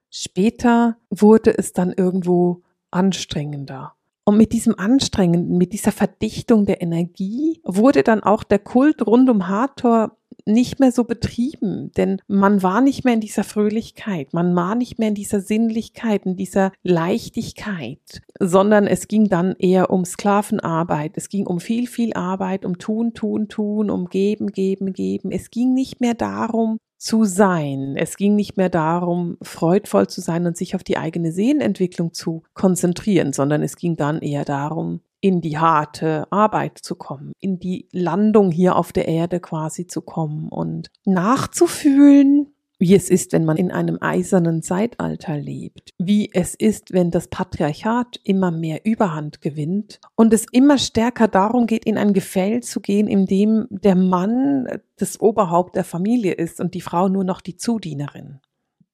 Später 0.09 0.97
wurde 1.09 1.57
es 1.57 1.73
dann 1.73 1.93
irgendwo 1.93 2.63
anstrengender. 2.91 3.93
Und 4.23 4.37
mit 4.37 4.51
diesem 4.51 4.77
Anstrengenden, 4.77 5.57
mit 5.57 5.73
dieser 5.73 5.91
Verdichtung 5.91 6.65
der 6.65 6.81
Energie 6.81 7.61
wurde 7.63 8.03
dann 8.03 8.23
auch 8.23 8.43
der 8.43 8.59
Kult 8.59 9.05
rund 9.05 9.29
um 9.29 9.47
Hathor 9.47 10.17
nicht 10.47 10.79
mehr 10.79 10.91
so 10.91 11.03
betrieben, 11.03 11.91
denn 11.97 12.21
man 12.27 12.63
war 12.63 12.81
nicht 12.81 13.05
mehr 13.05 13.13
in 13.13 13.21
dieser 13.21 13.43
Fröhlichkeit, 13.43 14.33
man 14.33 14.55
war 14.55 14.75
nicht 14.75 14.97
mehr 14.99 15.09
in 15.09 15.15
dieser 15.15 15.41
Sinnlichkeit, 15.41 16.25
in 16.25 16.35
dieser 16.35 16.71
Leichtigkeit, 16.83 18.21
sondern 18.39 18.87
es 18.87 19.07
ging 19.07 19.29
dann 19.29 19.55
eher 19.59 19.89
um 19.89 20.05
Sklavenarbeit, 20.05 21.13
es 21.15 21.29
ging 21.29 21.45
um 21.45 21.59
viel, 21.59 21.87
viel 21.87 22.13
Arbeit, 22.13 22.65
um 22.65 22.77
tun, 22.77 23.13
tun, 23.13 23.47
tun, 23.47 23.89
um 23.89 24.07
geben, 24.07 24.47
geben, 24.47 24.93
geben. 24.93 25.31
Es 25.31 25.51
ging 25.51 25.73
nicht 25.73 26.01
mehr 26.01 26.13
darum, 26.13 26.79
zu 26.97 27.25
sein. 27.25 27.95
Es 27.95 28.17
ging 28.17 28.35
nicht 28.35 28.57
mehr 28.57 28.69
darum, 28.69 29.37
freudvoll 29.41 30.07
zu 30.07 30.19
sein 30.21 30.47
und 30.47 30.57
sich 30.57 30.75
auf 30.75 30.83
die 30.83 30.97
eigene 30.97 31.31
Seelenentwicklung 31.31 32.13
zu 32.13 32.43
konzentrieren, 32.53 33.33
sondern 33.33 33.61
es 33.61 33.75
ging 33.75 33.95
dann 33.95 34.19
eher 34.19 34.45
darum, 34.45 35.01
in 35.21 35.41
die 35.41 35.57
harte 35.57 36.31
Arbeit 36.31 36.77
zu 36.77 36.95
kommen, 36.95 37.33
in 37.39 37.59
die 37.59 37.87
Landung 37.91 38.51
hier 38.51 38.75
auf 38.75 38.91
der 38.91 39.07
Erde 39.07 39.39
quasi 39.39 39.87
zu 39.87 40.01
kommen 40.01 40.49
und 40.49 40.89
nachzufühlen, 41.05 42.53
wie 42.79 42.95
es 42.95 43.09
ist, 43.09 43.33
wenn 43.33 43.45
man 43.45 43.57
in 43.57 43.71
einem 43.71 43.97
eisernen 44.01 44.61
Zeitalter 44.61 45.35
lebt, 45.35 45.93
wie 45.97 46.29
es 46.33 46.53
ist, 46.53 46.93
wenn 46.93 47.09
das 47.09 47.27
Patriarchat 47.27 48.19
immer 48.23 48.51
mehr 48.51 48.85
Überhand 48.85 49.41
gewinnt 49.41 49.99
und 50.15 50.33
es 50.33 50.45
immer 50.51 50.77
stärker 50.77 51.27
darum 51.27 51.65
geht, 51.65 51.85
in 51.85 51.97
ein 51.97 52.13
Gefäll 52.13 52.61
zu 52.61 52.79
gehen, 52.79 53.07
in 53.07 53.25
dem 53.25 53.67
der 53.69 53.95
Mann 53.95 54.67
das 54.97 55.19
Oberhaupt 55.19 55.75
der 55.75 55.83
Familie 55.83 56.33
ist 56.33 56.59
und 56.59 56.75
die 56.75 56.81
Frau 56.81 57.09
nur 57.09 57.23
noch 57.23 57.41
die 57.41 57.57
Zudienerin. 57.57 58.39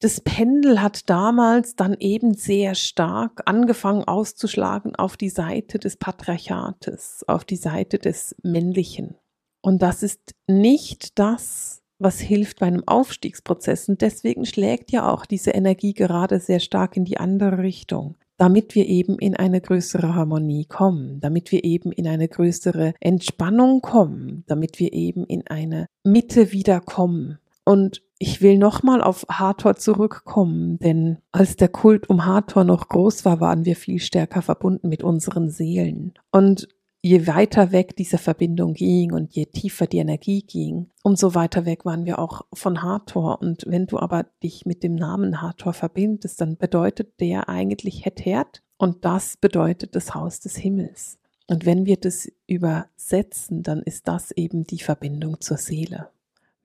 Das 0.03 0.19
Pendel 0.19 0.81
hat 0.81 1.09
damals 1.09 1.77
dann 1.77 1.95
eben 1.97 2.33
sehr 2.33 2.75
stark 2.75 3.41
angefangen 3.45 4.03
auszuschlagen 4.03 4.97
auf 4.97 5.15
die 5.15 5.29
Seite 5.29 5.79
des 5.79 5.95
Patriarchates, 5.95 7.23
auf 7.25 7.45
die 7.45 7.55
Seite 7.55 7.99
des 7.99 8.35
Männlichen. 8.43 9.15
Und 9.61 9.81
das 9.81 10.03
ist 10.03 10.35
nicht 10.45 11.17
das, 11.19 11.83
was 11.99 12.19
hilft 12.19 12.59
bei 12.59 12.65
einem 12.65 12.85
Aufstiegsprozess. 12.85 13.87
Und 13.87 14.01
deswegen 14.01 14.45
schlägt 14.45 14.91
ja 14.91 15.09
auch 15.09 15.25
diese 15.25 15.51
Energie 15.51 15.93
gerade 15.93 16.41
sehr 16.41 16.59
stark 16.59 16.97
in 16.97 17.05
die 17.05 17.17
andere 17.17 17.59
Richtung 17.59 18.17
damit 18.37 18.75
wir 18.75 18.87
eben 18.87 19.19
in 19.19 19.37
eine 19.37 19.61
größere 19.61 20.15
Harmonie 20.15 20.65
kommen, 20.65 21.21
damit 21.21 21.51
wir 21.51 21.63
eben 21.63 21.91
in 21.91 22.07
eine 22.07 22.27
größere 22.27 22.93
Entspannung 22.99 23.81
kommen, 23.81 24.43
damit 24.47 24.79
wir 24.79 24.91
eben 24.91 25.23
in 25.25 25.47
eine 25.47 25.85
Mitte 26.03 26.51
wiederkommen. 26.51 27.37
Und 27.65 28.01
ich 28.19 28.41
will 28.41 28.57
nochmal 28.57 29.01
auf 29.01 29.25
Hathor 29.29 29.75
zurückkommen, 29.75 30.77
denn 30.79 31.17
als 31.31 31.55
der 31.55 31.69
Kult 31.69 32.09
um 32.09 32.25
Hathor 32.25 32.63
noch 32.63 32.87
groß 32.87 33.25
war, 33.25 33.39
waren 33.39 33.65
wir 33.65 33.75
viel 33.75 33.99
stärker 33.99 34.41
verbunden 34.41 34.89
mit 34.89 35.03
unseren 35.03 35.49
Seelen. 35.49 36.13
Und 36.31 36.67
je 37.01 37.27
weiter 37.27 37.71
weg 37.71 37.95
diese 37.97 38.17
Verbindung 38.17 38.73
ging 38.73 39.11
und 39.11 39.35
je 39.35 39.45
tiefer 39.45 39.87
die 39.87 39.97
Energie 39.97 40.41
ging, 40.41 40.89
umso 41.03 41.35
weiter 41.35 41.65
weg 41.65 41.85
waren 41.85 42.05
wir 42.05 42.17
auch 42.17 42.43
von 42.53 42.81
Hathor. 42.81 43.41
Und 43.41 43.65
wenn 43.67 43.87
du 43.87 43.99
aber 43.99 44.25
dich 44.41 44.65
mit 44.65 44.83
dem 44.83 44.95
Namen 44.95 45.41
Hathor 45.41 45.73
verbindest, 45.73 46.39
dann 46.39 46.57
bedeutet 46.57 47.19
der 47.19 47.49
eigentlich 47.49 48.05
Hetert 48.05 48.63
und 48.77 49.03
das 49.05 49.37
bedeutet 49.37 49.95
das 49.95 50.15
Haus 50.15 50.39
des 50.39 50.55
Himmels. 50.55 51.19
Und 51.47 51.65
wenn 51.65 51.85
wir 51.85 51.97
das 51.97 52.31
übersetzen, 52.47 53.63
dann 53.63 53.81
ist 53.83 54.07
das 54.07 54.31
eben 54.31 54.63
die 54.63 54.79
Verbindung 54.79 55.41
zur 55.41 55.57
Seele. 55.57 56.09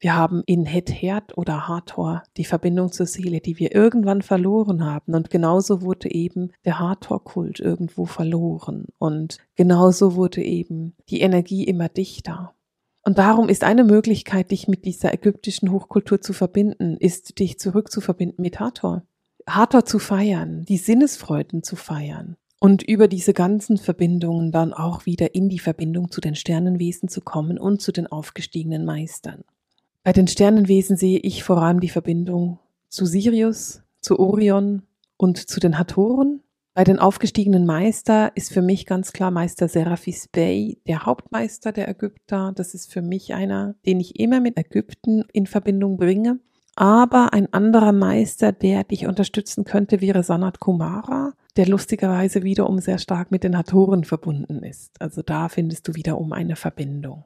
Wir 0.01 0.15
haben 0.15 0.43
in 0.47 0.65
Het 0.65 1.37
oder 1.37 1.67
Hathor 1.67 2.23
die 2.37 2.45
Verbindung 2.45 2.93
zur 2.93 3.07
Seele, 3.07 3.41
die 3.41 3.59
wir 3.59 3.75
irgendwann 3.75 4.23
verloren 4.23 4.85
haben. 4.85 5.15
Und 5.15 5.29
genauso 5.29 5.83
wurde 5.83 6.11
eben 6.11 6.53
der 6.65 6.79
Hathor-Kult 6.79 7.59
irgendwo 7.59 8.07
verloren. 8.07 8.87
Und 8.99 9.39
genauso 9.57 10.15
wurde 10.15 10.43
eben 10.43 10.95
die 11.11 11.21
Energie 11.21 11.65
immer 11.65 11.89
dichter. 11.89 12.55
Und 13.03 13.19
darum 13.19 13.49
ist 13.49 13.65
eine 13.65 13.85
Möglichkeit, 13.85 14.51
dich 14.51 14.69
mit 14.69 14.85
dieser 14.85 15.13
ägyptischen 15.13 15.73
Hochkultur 15.73 16.21
zu 16.21 16.33
verbinden, 16.33 16.97
ist, 16.99 17.39
dich 17.39 17.59
zurückzuverbinden 17.59 18.43
mit 18.43 18.61
Hathor. 18.61 19.03
Hathor 19.49 19.85
zu 19.85 19.99
feiern, 19.99 20.65
die 20.65 20.77
Sinnesfreuden 20.77 21.63
zu 21.63 21.75
feiern 21.75 22.37
und 22.61 22.83
über 22.83 23.09
diese 23.09 23.33
ganzen 23.33 23.79
Verbindungen 23.79 24.53
dann 24.53 24.73
auch 24.73 25.07
wieder 25.07 25.35
in 25.35 25.49
die 25.49 25.59
Verbindung 25.59 26.11
zu 26.11 26.21
den 26.21 26.35
Sternenwesen 26.35 27.09
zu 27.09 27.21
kommen 27.21 27.59
und 27.59 27.81
zu 27.81 27.93
den 27.93 28.07
aufgestiegenen 28.07 28.85
Meistern. 28.85 29.43
Bei 30.09 30.13
den 30.15 30.27
Sternenwesen 30.27 30.97
sehe 30.97 31.19
ich 31.19 31.45
vor 31.45 31.59
allem 31.59 31.81
die 31.81 31.91
Verbindung 31.91 32.61
zu 32.89 33.05
Sirius, 33.05 33.83
zu 34.01 34.19
Orion 34.19 34.85
und 35.19 35.37
zu 35.37 35.61
den 35.61 35.79
Hatoren. 35.79 36.41
Bei 36.73 36.83
den 36.83 36.99
aufgestiegenen 36.99 37.67
Meister 37.67 38.33
ist 38.35 38.51
für 38.51 38.63
mich 38.63 38.87
ganz 38.87 39.13
klar 39.13 39.31
Meister 39.31 39.69
Seraphis 39.69 40.29
Bey, 40.29 40.81
der 40.87 41.05
Hauptmeister 41.05 41.73
der 41.73 41.91
Ägypter. 41.91 42.55
Das 42.57 42.73
ist 42.73 42.91
für 42.91 43.03
mich 43.03 43.35
einer, 43.35 43.75
den 43.85 44.01
ich 44.01 44.19
immer 44.19 44.41
mit 44.41 44.57
Ägypten 44.57 45.25
in 45.35 45.47
Verbindung 45.47 45.99
bringe. 45.99 46.41
Aber 46.75 47.35
ein 47.35 47.53
anderer 47.53 47.93
Meister, 47.93 48.51
der 48.51 48.85
dich 48.85 49.07
unterstützen 49.07 49.65
könnte, 49.65 50.01
wäre 50.01 50.23
Sanat 50.23 50.59
Kumara, 50.59 51.35
der 51.59 51.69
lustigerweise 51.69 52.45
wiederum 52.45 52.79
sehr 52.79 52.97
stark 52.97 53.31
mit 53.31 53.45
den 53.45 53.59
Hatoren 53.59 54.05
verbunden 54.05 54.63
ist. 54.63 54.99
Also 55.03 55.21
da 55.21 55.51
findest 55.51 55.87
du 55.87 55.95
wiederum 55.95 56.33
eine 56.33 56.57
Verbindung. 56.57 57.25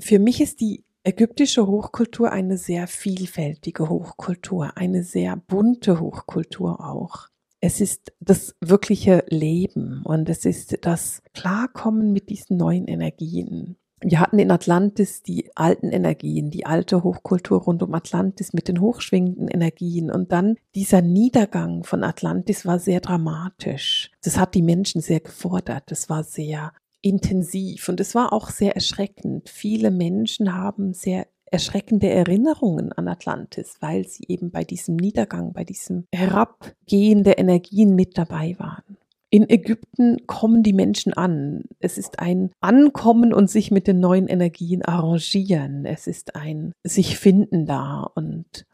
Für 0.00 0.18
mich 0.18 0.40
ist 0.40 0.60
die 0.60 0.85
ägyptische 1.06 1.66
Hochkultur 1.66 2.32
eine 2.32 2.58
sehr 2.58 2.88
vielfältige 2.88 3.88
Hochkultur, 3.88 4.76
eine 4.76 5.04
sehr 5.04 5.36
bunte 5.36 6.00
Hochkultur 6.00 6.84
auch. 6.84 7.28
Es 7.60 7.80
ist 7.80 8.12
das 8.20 8.56
wirkliche 8.60 9.24
Leben 9.28 10.02
und 10.04 10.28
es 10.28 10.44
ist 10.44 10.78
das 10.82 11.22
Klarkommen 11.32 12.12
mit 12.12 12.28
diesen 12.28 12.56
neuen 12.56 12.86
Energien. 12.86 13.76
Wir 14.02 14.20
hatten 14.20 14.38
in 14.38 14.50
Atlantis 14.50 15.22
die 15.22 15.50
alten 15.54 15.90
Energien, 15.90 16.50
die 16.50 16.66
alte 16.66 17.02
Hochkultur 17.02 17.62
rund 17.62 17.82
um 17.82 17.94
Atlantis 17.94 18.52
mit 18.52 18.68
den 18.68 18.80
hochschwingenden 18.80 19.48
Energien. 19.48 20.10
Und 20.10 20.32
dann 20.32 20.56
dieser 20.74 21.00
Niedergang 21.00 21.82
von 21.82 22.04
Atlantis 22.04 22.66
war 22.66 22.78
sehr 22.78 23.00
dramatisch. 23.00 24.10
Das 24.22 24.38
hat 24.38 24.54
die 24.54 24.62
Menschen 24.62 25.00
sehr 25.00 25.20
gefordert. 25.20 25.84
Das 25.86 26.10
war 26.10 26.24
sehr 26.24 26.72
intensiv 27.02 27.88
und 27.88 28.00
es 28.00 28.14
war 28.14 28.32
auch 28.32 28.50
sehr 28.50 28.74
erschreckend. 28.74 29.48
Viele 29.48 29.90
Menschen 29.90 30.54
haben 30.54 30.92
sehr 30.92 31.26
erschreckende 31.50 32.08
Erinnerungen 32.08 32.92
an 32.92 33.08
Atlantis, 33.08 33.76
weil 33.80 34.06
sie 34.06 34.24
eben 34.28 34.50
bei 34.50 34.64
diesem 34.64 34.96
Niedergang, 34.96 35.52
bei 35.52 35.64
diesem 35.64 36.06
Herabgehen 36.12 37.24
der 37.24 37.38
Energien 37.38 37.94
mit 37.94 38.18
dabei 38.18 38.56
waren. 38.58 38.96
In 39.30 39.48
Ägypten 39.50 40.26
kommen 40.26 40.62
die 40.62 40.72
Menschen 40.72 41.12
an. 41.12 41.64
Es 41.78 41.98
ist 41.98 42.20
ein 42.20 42.50
Ankommen 42.60 43.32
und 43.32 43.50
sich 43.50 43.70
mit 43.70 43.86
den 43.86 44.00
neuen 44.00 44.28
Energien 44.28 44.84
arrangieren. 44.84 45.84
Es 45.84 46.06
ist 46.06 46.36
ein 46.36 46.72
sich 46.84 47.18
finden 47.18 47.66
da 47.66 48.10
und 48.14 48.66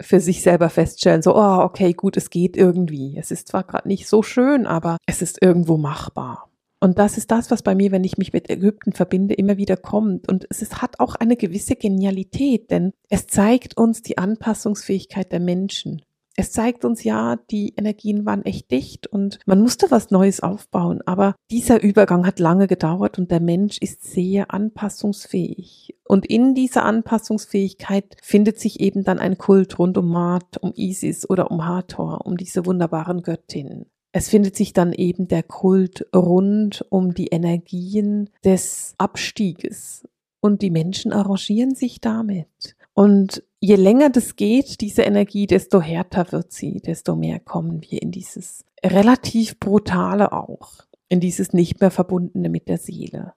für 0.00 0.20
sich 0.20 0.42
selber 0.42 0.68
feststellen, 0.68 1.22
so, 1.22 1.34
oh, 1.34 1.58
okay, 1.62 1.92
gut, 1.92 2.16
es 2.16 2.30
geht 2.30 2.56
irgendwie. 2.56 3.16
Es 3.18 3.30
ist 3.30 3.48
zwar 3.48 3.64
gerade 3.64 3.88
nicht 3.88 4.06
so 4.06 4.22
schön, 4.22 4.66
aber 4.66 4.98
es 5.06 5.22
ist 5.22 5.42
irgendwo 5.42 5.76
machbar. 5.76 6.50
Und 6.80 6.98
das 6.98 7.16
ist 7.16 7.30
das, 7.30 7.50
was 7.50 7.62
bei 7.62 7.74
mir, 7.74 7.90
wenn 7.90 8.04
ich 8.04 8.18
mich 8.18 8.32
mit 8.32 8.50
Ägypten 8.50 8.92
verbinde, 8.92 9.34
immer 9.34 9.56
wieder 9.56 9.76
kommt. 9.76 10.28
Und 10.28 10.46
es 10.50 10.60
ist, 10.60 10.82
hat 10.82 11.00
auch 11.00 11.14
eine 11.14 11.36
gewisse 11.36 11.76
Genialität, 11.76 12.70
denn 12.70 12.92
es 13.08 13.26
zeigt 13.26 13.76
uns 13.76 14.02
die 14.02 14.18
Anpassungsfähigkeit 14.18 15.32
der 15.32 15.40
Menschen. 15.40 16.02
Es 16.38 16.52
zeigt 16.52 16.84
uns 16.84 17.02
ja, 17.02 17.36
die 17.50 17.72
Energien 17.76 18.26
waren 18.26 18.44
echt 18.44 18.70
dicht 18.70 19.06
und 19.06 19.38
man 19.46 19.58
musste 19.58 19.90
was 19.90 20.10
Neues 20.10 20.40
aufbauen. 20.40 21.00
Aber 21.06 21.34
dieser 21.50 21.82
Übergang 21.82 22.26
hat 22.26 22.38
lange 22.38 22.66
gedauert 22.66 23.18
und 23.18 23.30
der 23.30 23.40
Mensch 23.40 23.78
ist 23.78 24.04
sehr 24.04 24.52
anpassungsfähig. 24.52 25.96
Und 26.04 26.26
in 26.26 26.54
dieser 26.54 26.84
Anpassungsfähigkeit 26.84 28.16
findet 28.22 28.60
sich 28.60 28.80
eben 28.80 29.02
dann 29.02 29.18
ein 29.18 29.38
Kult 29.38 29.78
rund 29.78 29.96
um 29.96 30.10
Maat, 30.10 30.58
um 30.60 30.74
Isis 30.76 31.28
oder 31.28 31.50
um 31.50 31.64
Hathor, 31.64 32.26
um 32.26 32.36
diese 32.36 32.66
wunderbaren 32.66 33.22
Göttinnen. 33.22 33.86
Es 34.16 34.30
findet 34.30 34.56
sich 34.56 34.72
dann 34.72 34.94
eben 34.94 35.28
der 35.28 35.42
Kult 35.42 36.06
rund 36.16 36.86
um 36.88 37.12
die 37.12 37.26
Energien 37.26 38.30
des 38.42 38.94
Abstieges. 38.96 40.08
Und 40.40 40.62
die 40.62 40.70
Menschen 40.70 41.12
arrangieren 41.12 41.74
sich 41.74 42.00
damit. 42.00 42.76
Und 42.94 43.44
je 43.60 43.74
länger 43.74 44.08
das 44.08 44.36
geht, 44.36 44.80
diese 44.80 45.02
Energie, 45.02 45.46
desto 45.46 45.82
härter 45.82 46.32
wird 46.32 46.50
sie, 46.50 46.80
desto 46.80 47.14
mehr 47.14 47.40
kommen 47.40 47.82
wir 47.82 48.00
in 48.00 48.10
dieses 48.10 48.64
relativ 48.82 49.60
brutale 49.60 50.32
auch, 50.32 50.86
in 51.10 51.20
dieses 51.20 51.52
nicht 51.52 51.82
mehr 51.82 51.90
verbundene 51.90 52.48
mit 52.48 52.68
der 52.68 52.78
Seele. 52.78 53.34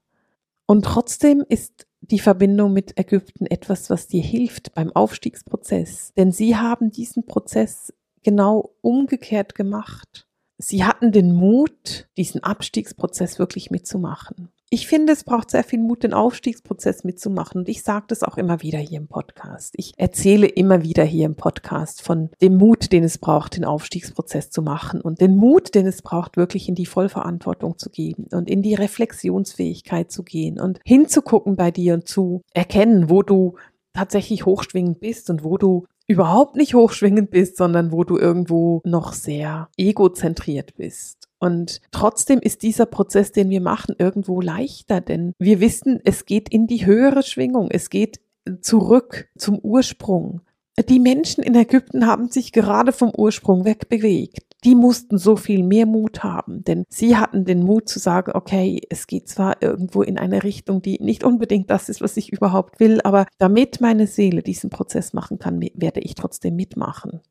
Und 0.65 0.85
trotzdem 0.85 1.43
ist 1.49 1.87
die 1.99 2.19
Verbindung 2.19 2.71
mit 2.71 2.97
Ägypten 2.97 3.47
etwas, 3.47 3.89
was 3.89 4.07
dir 4.07 4.23
hilft 4.23 4.75
beim 4.75 4.93
Aufstiegsprozess. 4.93 6.13
Denn 6.15 6.31
sie 6.31 6.55
haben 6.55 6.89
diesen 6.89 7.25
Prozess 7.25 7.93
genau 8.23 8.71
umgekehrt 8.79 9.55
gemacht. 9.55 10.25
Sie 10.61 10.83
hatten 10.83 11.13
den 11.13 11.33
Mut, 11.33 12.09
diesen 12.17 12.43
Abstiegsprozess 12.43 13.39
wirklich 13.39 13.71
mitzumachen. 13.71 14.49
Ich 14.69 14.87
finde, 14.87 15.13
es 15.13 15.23
braucht 15.23 15.49
sehr 15.49 15.63
viel 15.63 15.79
Mut, 15.79 16.03
den 16.03 16.13
Aufstiegsprozess 16.13 17.05
mitzumachen. 17.05 17.61
Und 17.61 17.69
ich 17.69 17.81
sage 17.81 18.05
das 18.09 18.23
auch 18.23 18.37
immer 18.37 18.61
wieder 18.61 18.77
hier 18.77 18.99
im 18.99 19.07
Podcast. 19.07 19.73
Ich 19.77 19.93
erzähle 19.95 20.47
immer 20.47 20.83
wieder 20.83 21.05
hier 21.05 21.27
im 21.27 21.35
Podcast 21.35 22.01
von 22.01 22.29
dem 22.41 22.57
Mut, 22.57 22.91
den 22.91 23.05
es 23.05 23.17
braucht, 23.17 23.55
den 23.55 23.63
Aufstiegsprozess 23.63 24.51
zu 24.51 24.61
machen 24.61 24.99
und 24.99 25.21
den 25.21 25.37
Mut, 25.37 25.73
den 25.75 25.87
es 25.87 26.01
braucht, 26.01 26.35
wirklich 26.35 26.67
in 26.67 26.75
die 26.75 26.85
Vollverantwortung 26.85 27.77
zu 27.77 27.89
gehen 27.89 28.27
und 28.31 28.49
in 28.49 28.61
die 28.61 28.75
Reflexionsfähigkeit 28.75 30.11
zu 30.11 30.23
gehen 30.23 30.59
und 30.59 30.81
hinzugucken 30.85 31.55
bei 31.55 31.71
dir 31.71 31.93
und 31.93 32.05
zu 32.07 32.41
erkennen, 32.53 33.09
wo 33.09 33.23
du 33.23 33.55
tatsächlich 33.93 34.45
hochschwingend 34.45 34.99
bist 34.99 35.29
und 35.29 35.45
wo 35.45 35.57
du 35.57 35.87
überhaupt 36.09 36.55
nicht 36.55 36.73
hochschwingend 36.73 37.29
bist, 37.29 37.55
sondern 37.55 37.91
wo 37.91 38.03
du 38.03 38.17
irgendwo 38.17 38.81
noch 38.83 39.13
sehr 39.13 39.69
egozentriert 39.77 40.75
bist. 40.75 41.29
Und 41.37 41.81
trotzdem 41.91 42.39
ist 42.39 42.63
dieser 42.63 42.87
Prozess, 42.87 43.31
den 43.31 43.49
wir 43.49 43.61
machen, 43.61 43.95
irgendwo 43.97 44.41
leichter, 44.41 45.01
denn 45.01 45.33
wir 45.37 45.61
wissen, 45.61 46.01
es 46.03 46.25
geht 46.25 46.49
in 46.49 46.67
die 46.67 46.85
höhere 46.85 47.23
Schwingung, 47.23 47.69
es 47.71 47.89
geht 47.89 48.19
zurück 48.61 49.29
zum 49.37 49.59
Ursprung. 49.59 50.41
Die 50.89 50.99
Menschen 50.99 51.43
in 51.43 51.55
Ägypten 51.55 52.07
haben 52.07 52.29
sich 52.29 52.51
gerade 52.51 52.91
vom 52.91 53.11
Ursprung 53.15 53.63
wegbewegt 53.63 54.48
die 54.63 54.75
mussten 54.75 55.17
so 55.17 55.35
viel 55.35 55.63
mehr 55.63 55.85
Mut 55.85 56.23
haben, 56.23 56.63
denn 56.63 56.83
sie 56.89 57.17
hatten 57.17 57.45
den 57.45 57.63
Mut 57.63 57.87
zu 57.87 57.99
sagen, 57.99 58.31
okay, 58.33 58.81
es 58.89 59.07
geht 59.07 59.29
zwar 59.29 59.61
irgendwo 59.61 60.01
in 60.01 60.17
eine 60.17 60.43
Richtung, 60.43 60.81
die 60.81 60.97
nicht 61.01 61.23
unbedingt 61.23 61.69
das 61.69 61.89
ist, 61.89 62.01
was 62.01 62.17
ich 62.17 62.33
überhaupt 62.33 62.79
will, 62.79 62.99
aber 63.01 63.25
damit 63.37 63.81
meine 63.81 64.07
Seele 64.07 64.43
diesen 64.43 64.69
Prozess 64.69 65.13
machen 65.13 65.39
kann, 65.39 65.61
werde 65.73 66.01
ich 66.01 66.15
trotzdem 66.15 66.55
mitmachen. 66.55 67.21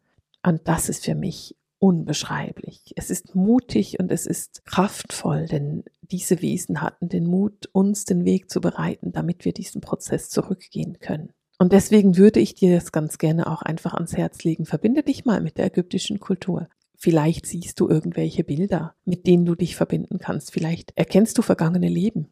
Und 0.42 0.62
das 0.64 0.88
ist 0.88 1.04
für 1.04 1.14
mich 1.14 1.56
unbeschreiblich. 1.78 2.92
Es 2.96 3.10
ist 3.10 3.34
mutig 3.34 4.00
und 4.00 4.10
es 4.10 4.26
ist 4.26 4.64
kraftvoll, 4.64 5.46
denn 5.46 5.84
diese 6.02 6.42
Wesen 6.42 6.80
hatten 6.80 7.08
den 7.08 7.26
Mut, 7.26 7.68
uns 7.72 8.04
den 8.04 8.24
Weg 8.24 8.50
zu 8.50 8.60
bereiten, 8.60 9.12
damit 9.12 9.44
wir 9.44 9.52
diesen 9.52 9.80
Prozess 9.80 10.30
zurückgehen 10.30 10.98
können. 10.98 11.32
Und 11.58 11.72
deswegen 11.72 12.16
würde 12.16 12.40
ich 12.40 12.54
dir 12.54 12.74
das 12.74 12.92
ganz 12.92 13.18
gerne 13.18 13.48
auch 13.48 13.62
einfach 13.62 13.94
ans 13.94 14.16
Herz 14.16 14.44
legen. 14.44 14.64
Verbinde 14.64 15.02
dich 15.02 15.24
mal 15.24 15.40
mit 15.40 15.58
der 15.58 15.66
ägyptischen 15.66 16.20
Kultur. 16.20 16.68
Vielleicht 17.00 17.46
siehst 17.46 17.78
du 17.78 17.88
irgendwelche 17.88 18.42
Bilder, 18.42 18.94
mit 19.04 19.26
denen 19.28 19.46
du 19.46 19.54
dich 19.54 19.76
verbinden 19.76 20.18
kannst. 20.18 20.52
Vielleicht 20.52 20.92
erkennst 20.96 21.38
du 21.38 21.42
vergangene 21.42 21.88
Leben. 21.88 22.28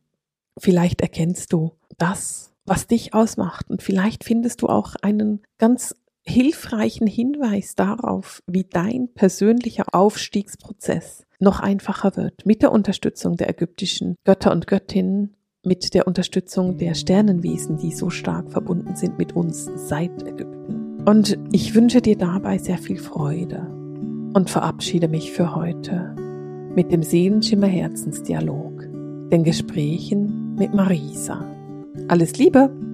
Vielleicht 0.58 1.00
erkennst 1.02 1.52
du 1.52 1.72
das, 1.98 2.52
was 2.64 2.88
dich 2.88 3.14
ausmacht. 3.14 3.70
Und 3.70 3.82
vielleicht 3.82 4.24
findest 4.24 4.62
du 4.62 4.66
auch 4.66 4.96
einen 5.02 5.40
ganz 5.58 5.94
hilfreichen 6.22 7.06
Hinweis 7.06 7.76
darauf, 7.76 8.42
wie 8.48 8.64
dein 8.64 9.08
persönlicher 9.14 9.84
Aufstiegsprozess 9.92 11.24
noch 11.38 11.60
einfacher 11.60 12.16
wird 12.16 12.44
mit 12.44 12.62
der 12.62 12.72
Unterstützung 12.72 13.36
der 13.36 13.48
ägyptischen 13.48 14.16
Götter 14.24 14.50
und 14.50 14.66
Göttinnen, 14.66 15.36
mit 15.62 15.94
der 15.94 16.06
Unterstützung 16.06 16.76
der 16.78 16.94
Sternenwesen, 16.94 17.76
die 17.76 17.92
so 17.92 18.10
stark 18.10 18.50
verbunden 18.50 18.96
sind 18.96 19.18
mit 19.18 19.34
uns 19.34 19.68
seit 19.76 20.22
Ägypten. 20.22 21.02
Und 21.04 21.38
ich 21.52 21.74
wünsche 21.74 22.00
dir 22.00 22.16
dabei 22.16 22.58
sehr 22.58 22.78
viel 22.78 22.98
Freude 22.98 23.75
und 24.36 24.50
verabschiede 24.50 25.08
mich 25.08 25.32
für 25.32 25.54
heute 25.54 26.14
mit 26.74 26.92
dem 26.92 27.02
Seelenschimmer 27.02 27.68
Herzensdialog. 27.68 28.86
den 29.32 29.42
Gesprächen 29.42 30.54
mit 30.56 30.74
Marisa. 30.74 31.42
Alles 32.08 32.36
Liebe! 32.36 32.85